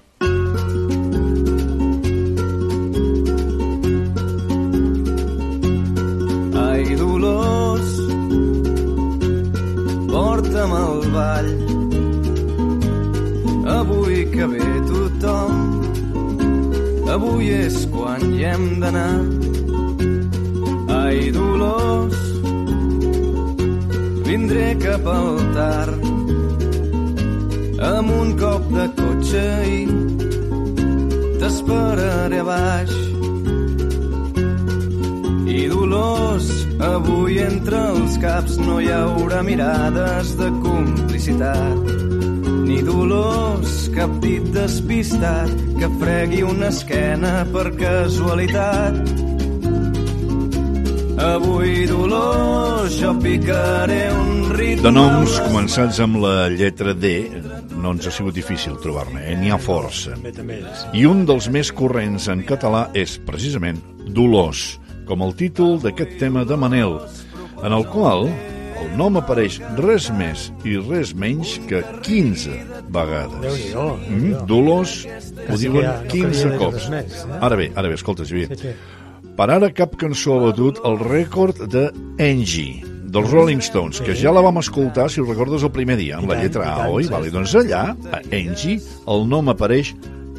[10.37, 11.49] porta'm al ball.
[13.79, 15.53] Avui que ve tothom,
[17.15, 19.15] avui és quan hi hem d'anar.
[20.97, 22.21] Ai, Dolors,
[24.29, 26.05] vindré cap al tard,
[27.89, 29.81] amb un cop de cotxe i
[31.41, 32.95] t'esperaré a baix.
[35.57, 41.93] I Dolors, avui entre els caps no hi haurà mirades de complicitat.
[42.67, 48.99] Ni Dolors, cap dit despistat que fregui una esquena per casualitat.
[51.17, 54.83] Avui, Dolors, jo picaré un ritme...
[54.85, 57.15] De noms començats amb la lletra D
[57.77, 59.35] no ens ha sigut difícil trobar-ne, eh?
[59.37, 60.17] n'hi ha força.
[60.97, 64.75] I un dels més corrents en català és, precisament, Dolors,
[65.07, 66.97] com el títol d'aquest tema de Manel,
[67.63, 68.27] en el qual
[68.77, 72.57] el nom apareix res més i res menys que 15
[72.93, 73.63] vegades.
[73.73, 74.43] Mm.
[74.49, 74.99] Dolors
[75.47, 76.89] ho diuen que ja no 15 calia dir cops.
[76.91, 77.39] eh?
[77.41, 78.51] Ara bé, ara bé, escolta, Javier.
[78.53, 78.75] Sí, sí.
[79.37, 81.87] Per ara cap cançó ha batut el rècord de
[82.21, 86.17] Angie, dels Rolling Stones, que ja la vam escoltar, si ho recordes, el primer dia,
[86.17, 87.05] amb la lletra A, oi?
[87.11, 89.93] Vale, doncs allà, a Angie, el nom apareix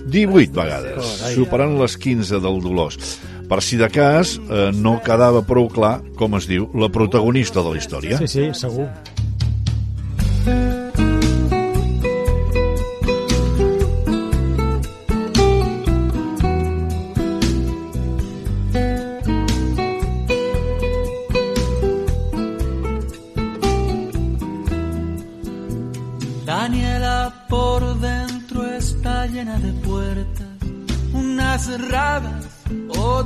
[0.08, 3.18] 18 vegades, superant les 15 del Dolors.
[3.48, 7.72] Per si de cas eh, no quedava prou clar, com es diu, la protagonista de
[7.72, 8.20] la història.
[8.20, 8.90] Sí, sí, segur.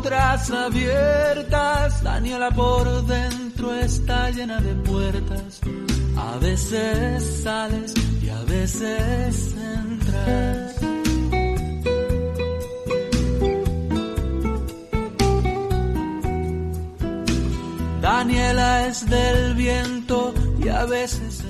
[0.03, 2.03] Otras abiertas.
[2.03, 5.61] Daniela por dentro está llena de puertas,
[6.17, 10.75] a veces sales y a veces entras.
[18.01, 21.45] Daniela es del viento y a veces.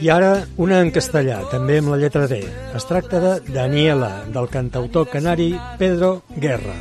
[0.00, 2.40] I ara una en castellà, també amb la lletra D.
[2.74, 6.74] Es tracta de Daniela, del cantautor canari Pedro Guerra.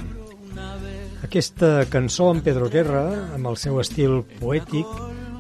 [1.34, 4.86] Aquesta cançó en Pedro Guerra, amb el seu estil poètic,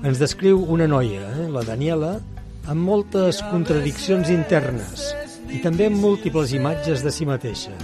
[0.02, 2.16] ens descriu una noia, eh, la Daniela,
[2.66, 5.04] amb moltes contradiccions internes
[5.54, 7.76] i també amb múltiples imatges de si mateixa.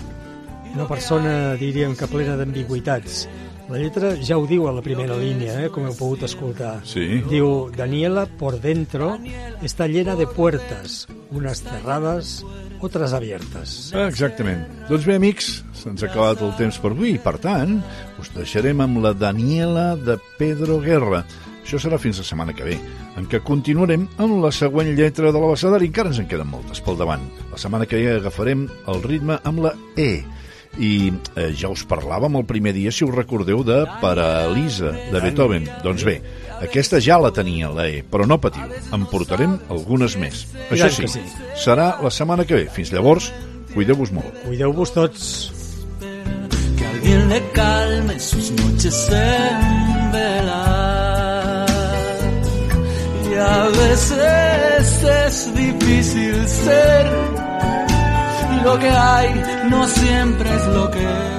[0.72, 3.28] Una persona, diríem que plena d'ambigüitats.
[3.70, 6.80] La lletra ja ho diu a la primera línia, eh, com heu pogut escoltar.
[6.90, 7.22] Sí.
[7.30, 9.20] Diu, Daniela por dentro
[9.62, 12.40] está llena de puertas, unas cerradas,
[12.86, 13.92] otras abiertas.
[14.08, 14.66] Exactament.
[14.90, 17.80] Doncs bé, amics, se'ns ha acabat el temps per avui per tant,
[18.22, 21.26] us deixarem amb la Daniela de Pedro Guerra.
[21.64, 22.80] Això serà fins la setmana que ve.
[23.20, 25.90] en què continuarem amb la següent lletra de l'abecedari.
[25.92, 27.24] Encara ens en queden moltes pel davant.
[27.52, 30.24] La setmana que ve agafarem el ritme amb la E.
[30.80, 35.66] I eh, ja us parlàvem el primer dia, si us recordeu, de Paralisa, de Beethoven.
[35.84, 36.20] Doncs bé,
[36.60, 38.66] aquesta ja la tenia, la E, però no patiu,
[38.96, 40.46] en portarem algunes més.
[40.70, 41.24] Això sí, sí.
[41.60, 42.68] serà la setmana que ve.
[42.74, 43.32] Fins llavors,
[43.74, 44.44] cuideu-vos molt.
[44.46, 45.32] Cuideu-vos tots.
[46.80, 51.66] que alguien le calme sus noches en vela.
[53.30, 57.06] Y a veces es difícil ser
[58.64, 59.30] lo que hay,
[59.70, 61.39] no siempre es lo que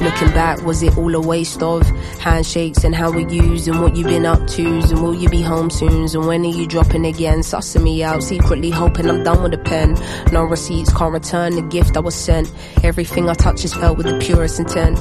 [0.00, 1.82] Looking back, was it all a waste of
[2.20, 4.64] handshakes and how we used and what you've been up to?
[4.64, 6.04] And will you be home soon?
[6.04, 7.40] And when are you dropping again?
[7.40, 9.96] Sussing me out, secretly hoping I'm done with the pen.
[10.32, 12.52] No receipts, can't return the gift I was sent.
[12.84, 14.98] Everything I touch is felt with the purest intent.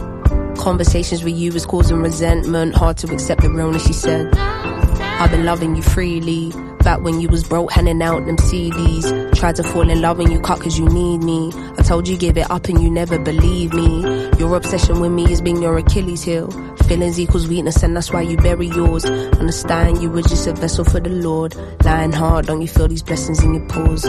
[0.57, 2.73] Conversations with you was causing resentment.
[2.75, 4.35] Hard to accept the realness, she said.
[4.35, 6.51] I've been loving you freely.
[6.87, 9.35] Back when you was broke, handing out them CDs.
[9.35, 11.51] Tried to fall in love and you cut cause you need me.
[11.77, 14.03] I told you give it up and you never believe me.
[14.39, 16.49] Your obsession with me has been your Achilles heel.
[16.87, 19.03] Feelings equals weakness and that's why you bury yours.
[19.03, 21.57] Understand you were just a vessel for the Lord.
[21.83, 24.05] Lying hard, don't you feel these blessings in your pores?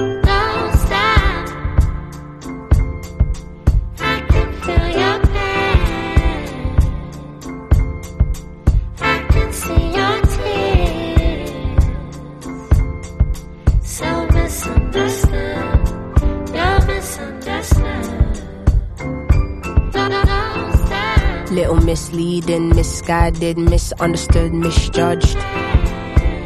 [22.09, 25.37] Misleading, misguided, misunderstood, misjudged.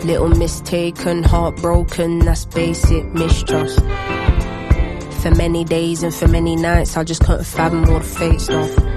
[0.05, 3.79] Little mistaken, heartbroken, that's basic mistrust.
[5.21, 8.91] For many days and for many nights, I just couldn't fathom all the fake stuff.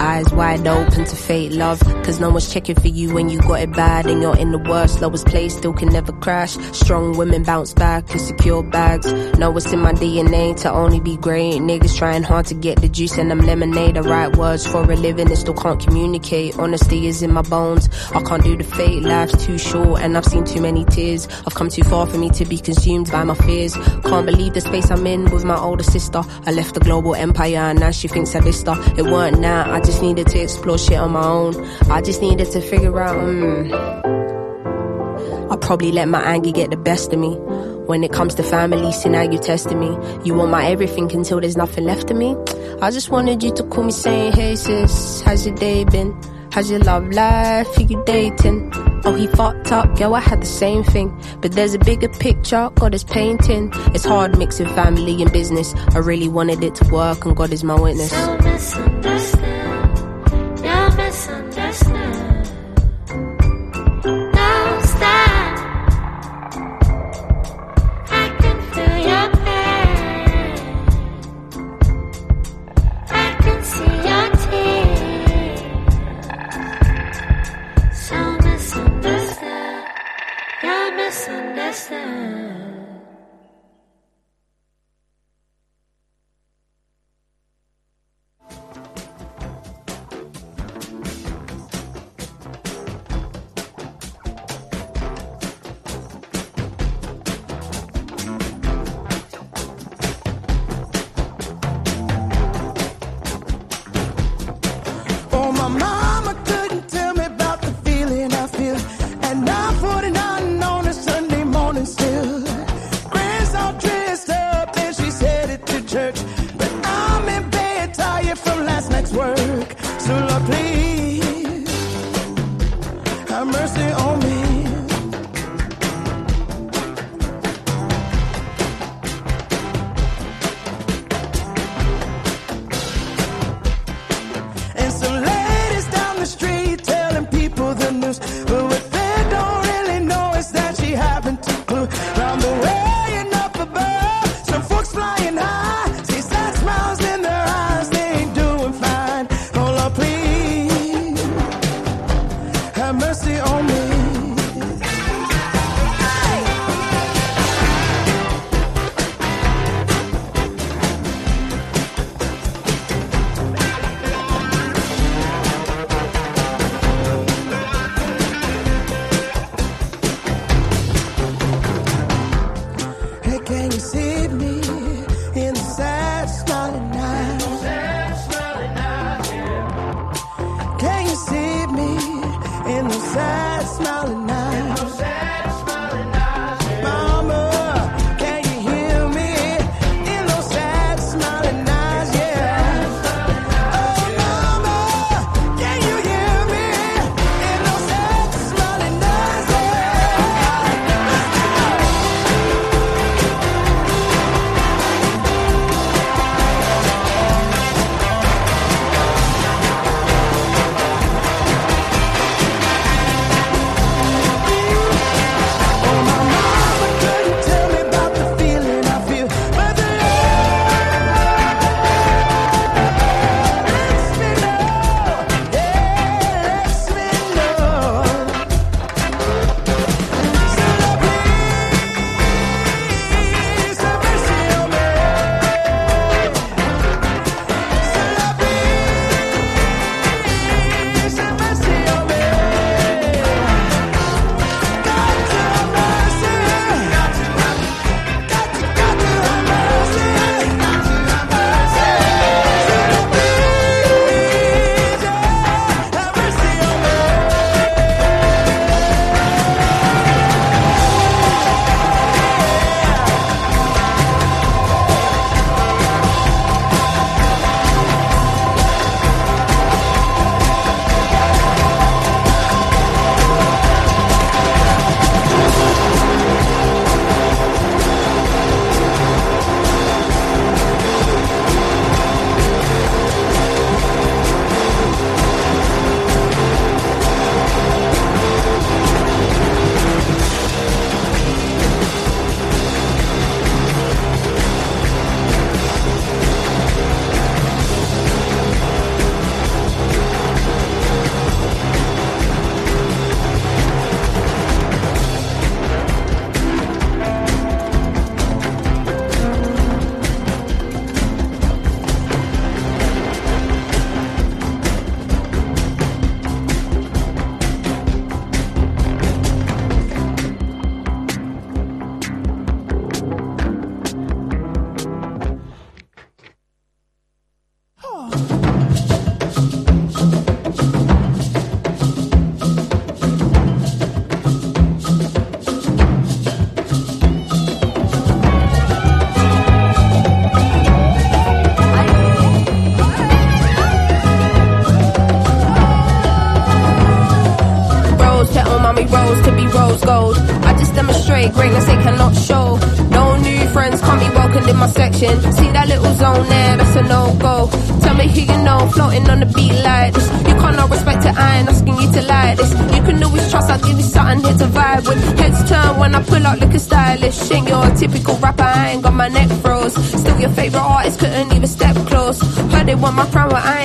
[0.00, 3.60] Eyes wide open to fate love, cause no one's checking for you when you got
[3.60, 6.56] it bad and you're in the worst, lowest place, still can never crash.
[6.72, 9.12] Strong women bounce back and secure bags.
[9.38, 11.54] Know it's in my DNA to only be great.
[11.54, 13.96] Niggas trying hard to get the juice and them lemonade.
[13.96, 16.56] The right words for a living and still can't communicate.
[16.58, 17.88] Honesty is in my bones.
[18.12, 21.26] I can't do the fake, life's too short and I've seen too many tears.
[21.44, 23.74] I've come too far for me to be consumed by my fears.
[23.74, 26.22] Can't believe the space I'm in with my older sister.
[26.46, 28.68] I left the global empire and now she thinks I dissed.
[28.98, 31.64] It weren't now, I just needed to explore shit on my own.
[31.90, 33.72] I just needed to figure out, mm,
[35.50, 37.36] I probably let my anger get the best of me.
[37.86, 39.96] When it comes to family, see now you testing me.
[40.24, 42.36] You want my everything until there's nothing left of me.
[42.82, 46.14] I just wanted you to call me saying, hey sis, how's your day been?
[46.50, 47.78] How's your love life?
[47.78, 48.70] Are you dating?
[49.06, 51.18] Oh, he fucked up, yo, I had the same thing.
[51.40, 53.70] But there's a bigger picture, God is painting.
[53.94, 55.72] It's hard mixing family and business.
[55.94, 58.10] I really wanted it to work, and God is my witness.
[58.10, 59.37] So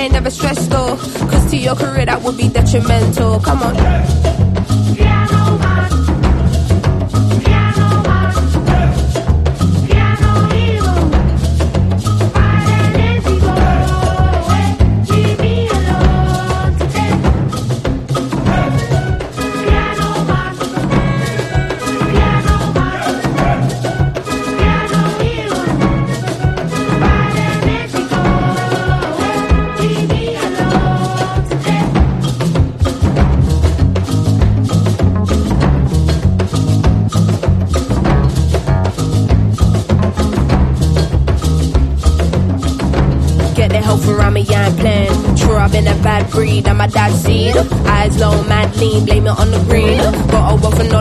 [0.04, 0.96] ain't never stressed though.
[0.96, 3.40] Cause to your career that would be detrimental.
[3.40, 4.53] Come on.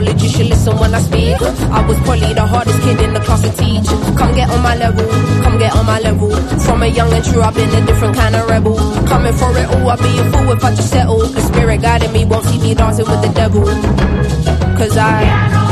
[0.03, 1.41] Knowledge, you should listen when I speak.
[1.41, 3.87] I was probably the hardest kid in the class to teach.
[4.17, 5.07] Come get on my level,
[5.43, 6.31] come get on my level.
[6.59, 8.77] From a young and true, I've been a different kind of rebel.
[9.07, 11.19] Coming for it all, I'd be a fool if I just settle.
[11.19, 13.65] The spirit guiding me won't see me dancing with the devil.
[14.77, 15.23] Cause I.
[15.59, 15.62] I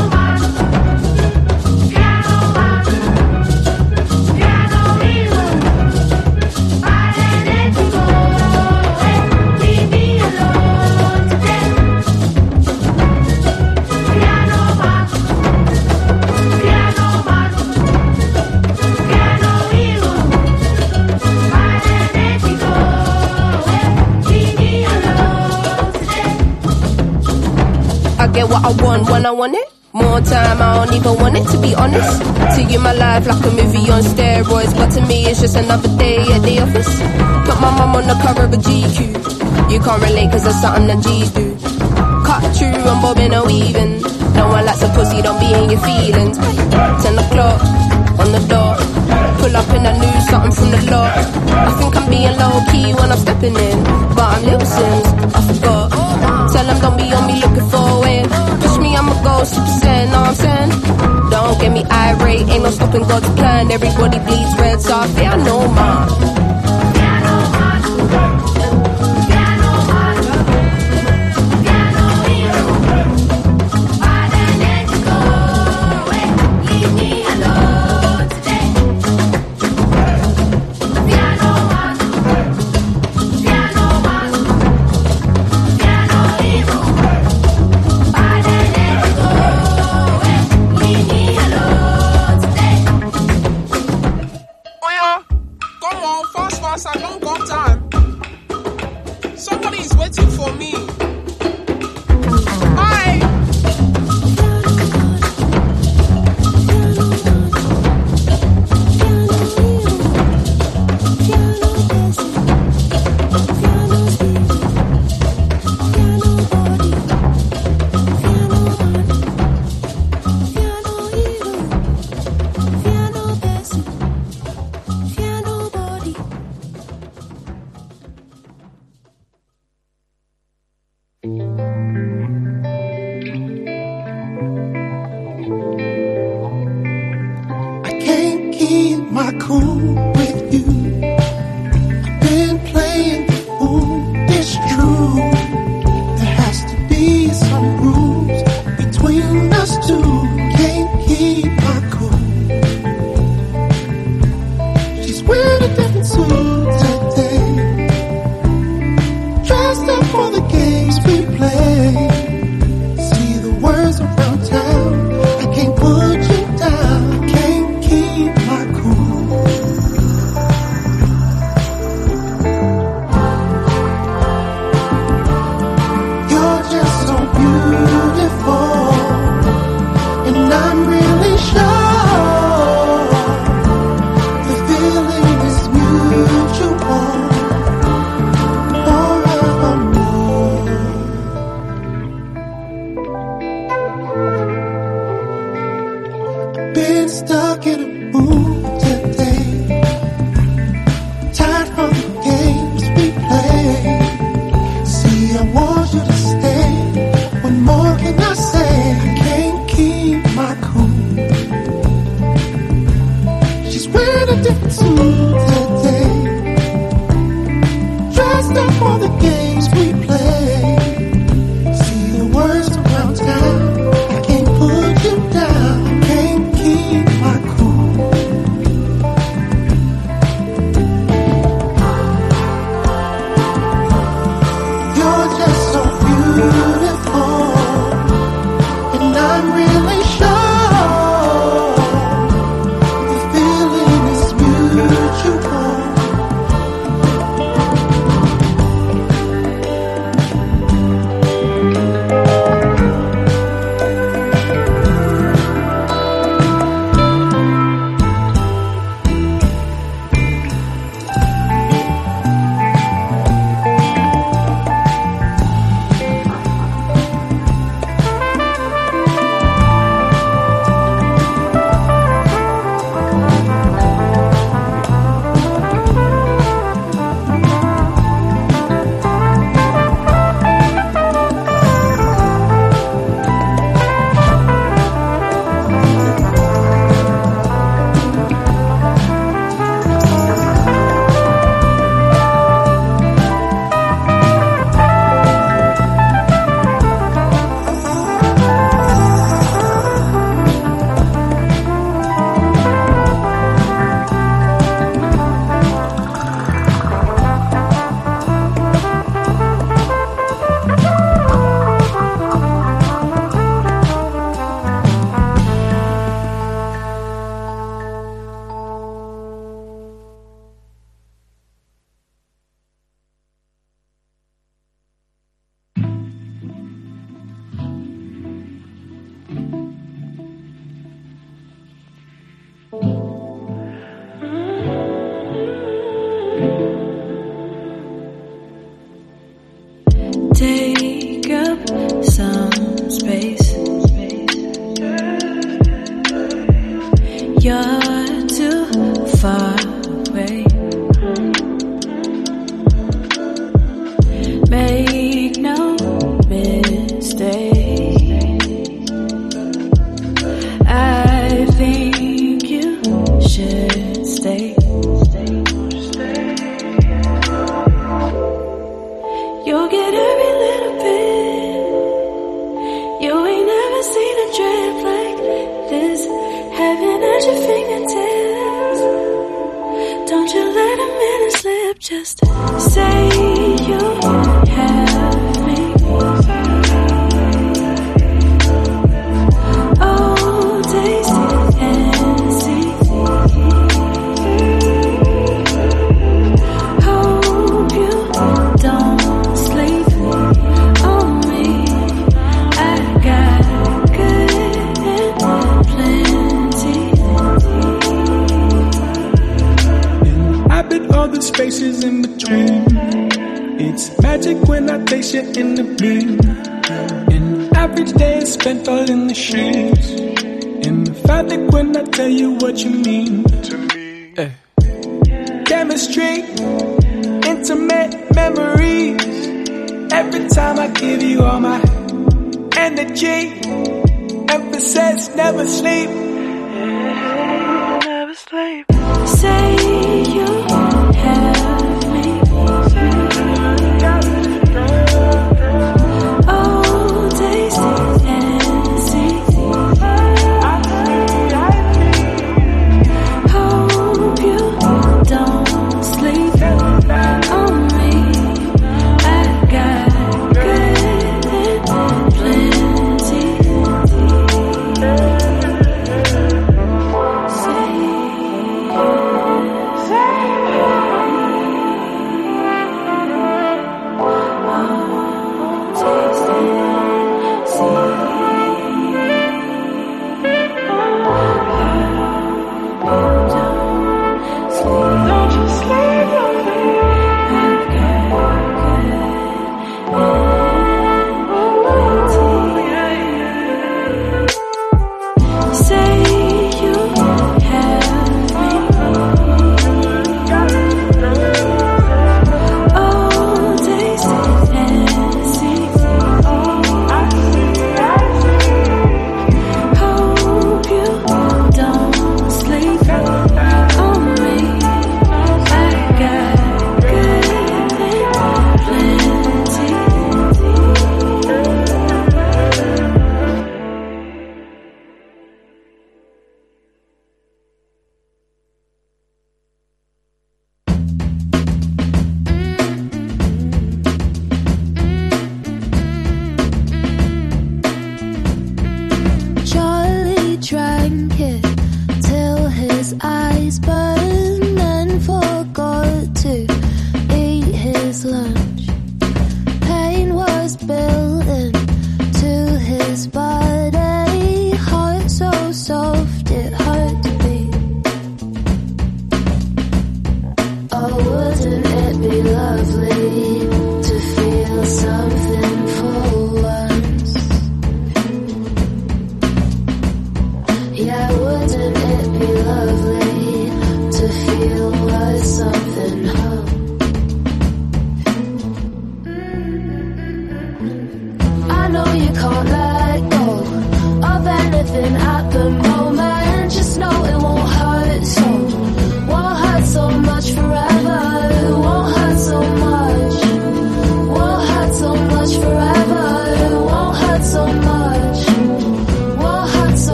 [29.12, 29.68] when I want it.
[29.92, 32.24] More time, I don't even want it to be honest.
[32.56, 35.92] To you, my life like a movie on steroids, but to me, it's just another
[35.98, 36.92] day at the office.
[37.44, 38.98] Put my mum on the cover of a GQ.
[39.70, 41.44] You can't relate cause that's something that G's do.
[42.24, 44.00] Cut through, I'm bobbing or weaving.
[44.32, 46.38] No one likes a pussy, don't be in your feelings.
[47.04, 47.60] 10 o'clock,
[48.16, 48.80] on the dot.
[49.44, 51.12] Pull up in a new something from the lot.
[51.68, 53.76] I think I'm being low key when I'm stepping in.
[54.16, 56.01] But I'm little Sims, I forgot.
[56.52, 58.28] Tell them don't be on me looking for win.
[58.60, 60.70] Push me, I'ma go super saiyan, know what I'm saying?
[61.30, 63.70] Don't get me irate, ain't no stopping God's plan.
[63.70, 66.41] Everybody bleeds red, so I fear no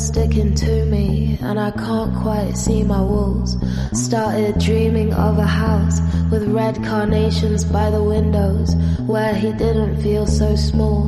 [0.00, 3.56] sticking to me, and I can't quite see my walls.
[3.92, 6.00] Started dreaming of a house
[6.30, 8.74] with red carnations by the windows,
[9.06, 10.99] where he didn't feel so small,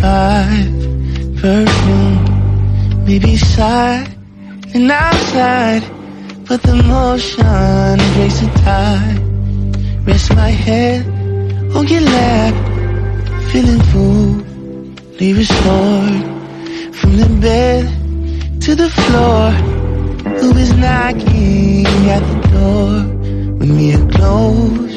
[0.00, 4.08] 5 perfume, maybe side
[4.72, 5.82] and outside,
[6.48, 9.20] but the motion breaks the tide.
[10.06, 11.06] Rest my head
[11.76, 16.22] or get lapped, feeling fully restored
[16.96, 17.84] from the bed
[18.62, 19.50] to the floor.
[20.40, 22.90] Who is knocking at the door?
[23.58, 24.94] When we are close,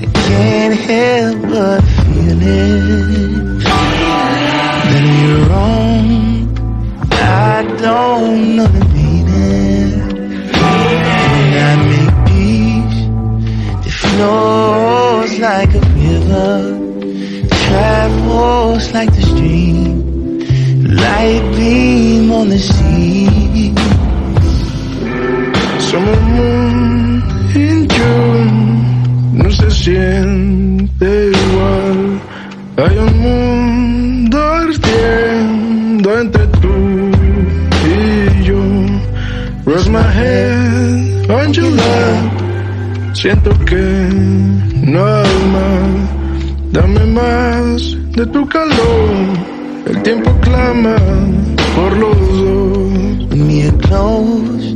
[0.00, 3.51] I can't help but feel it.
[4.92, 6.12] That we're wrong,
[7.12, 9.90] I don't know the meaning.
[10.52, 13.00] When I make peace,
[13.86, 16.52] it flows like a river,
[17.64, 19.88] travels like the stream,
[20.94, 23.72] light beam on the sea.
[25.88, 27.22] Summer moon
[27.54, 28.52] in June
[29.38, 30.51] no se siente
[39.72, 42.32] Rest my head on your lap.
[43.14, 43.84] Siento que
[44.86, 46.72] no hay más.
[46.72, 49.08] Dame más de tu calor.
[49.86, 50.96] El tiempo clama
[51.74, 52.92] por los dos.
[53.64, 54.74] Are close,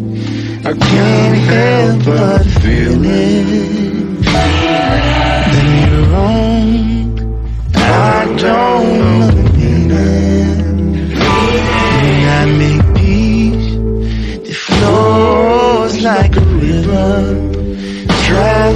[0.64, 4.24] I can't help but feel it.
[5.52, 7.12] That we're wrong,
[7.74, 9.35] I don't know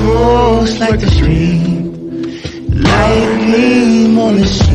[0.09, 1.93] almost like a dream.
[2.71, 4.70] Lightning on the street.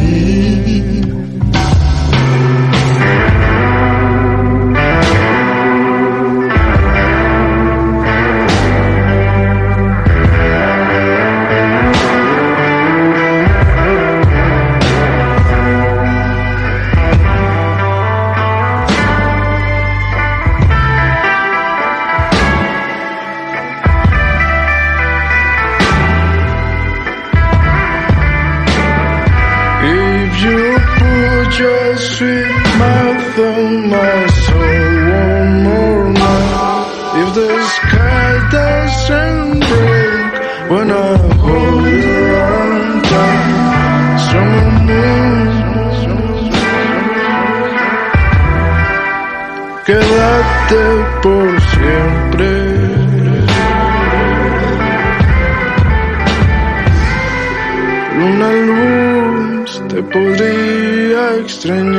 [61.65, 61.94] strange.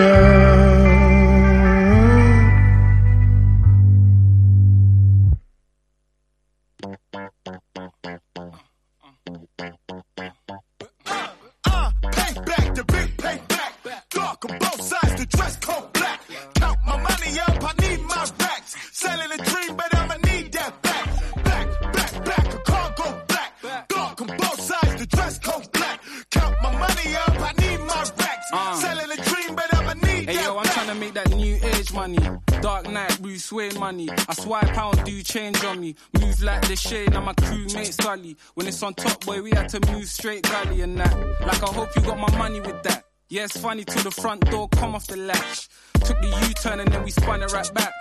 [38.83, 41.13] On top, boy, we had to move straight gully and that.
[41.41, 43.05] Like I hope you got my money with that.
[43.29, 45.69] Yeah, it's funny to the front door come off the latch.
[46.05, 47.93] Took the U-turn and then we spun it right back.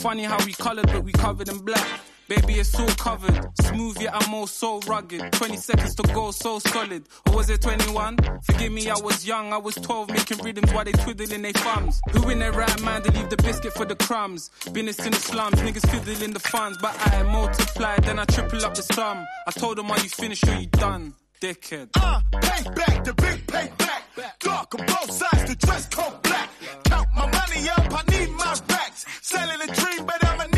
[0.00, 2.00] Funny how we colored, but we covered in black.
[2.28, 3.40] Baby, it's all covered.
[3.62, 5.32] Smooth, yet I'm all so rugged.
[5.32, 7.08] 20 seconds to go, so solid.
[7.26, 8.18] Or was it 21?
[8.44, 9.52] Forgive me, I was young.
[9.52, 12.00] I was 12, making rhythms while they twiddling their thumbs.
[12.12, 14.50] Who in their right mind to leave the biscuit for the crumbs?
[14.72, 16.78] Business in the slums, niggas fiddling the funds.
[16.80, 19.24] But I multiply, then I triple up the sum.
[19.46, 21.14] I told them, are you finished or you done?
[21.40, 21.88] Dickhead.
[21.96, 24.02] Uh, payback, the big payback.
[24.40, 26.50] Dark on both sides, the dress code black.
[26.84, 29.06] Count my money up, I need my racks.
[29.22, 30.57] Selling a dream, but I'ma need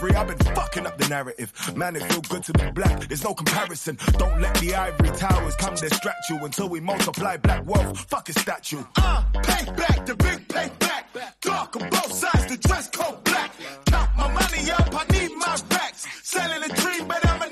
[0.00, 0.14] 1993.
[0.14, 1.76] I've been fucking up the narrative.
[1.76, 3.08] Man, it feel good to be black.
[3.08, 3.98] There's no comparison.
[4.18, 7.98] Don't let the ivory towers come distract you until we multiply black wealth.
[8.08, 8.82] Fuck a statue.
[8.96, 11.04] Uh, payback, the big payback.
[11.40, 13.52] Dark on both sides, the dress code black.
[13.86, 16.06] Count my money up, I need my racks.
[16.22, 17.51] Selling a dream, but I'ma need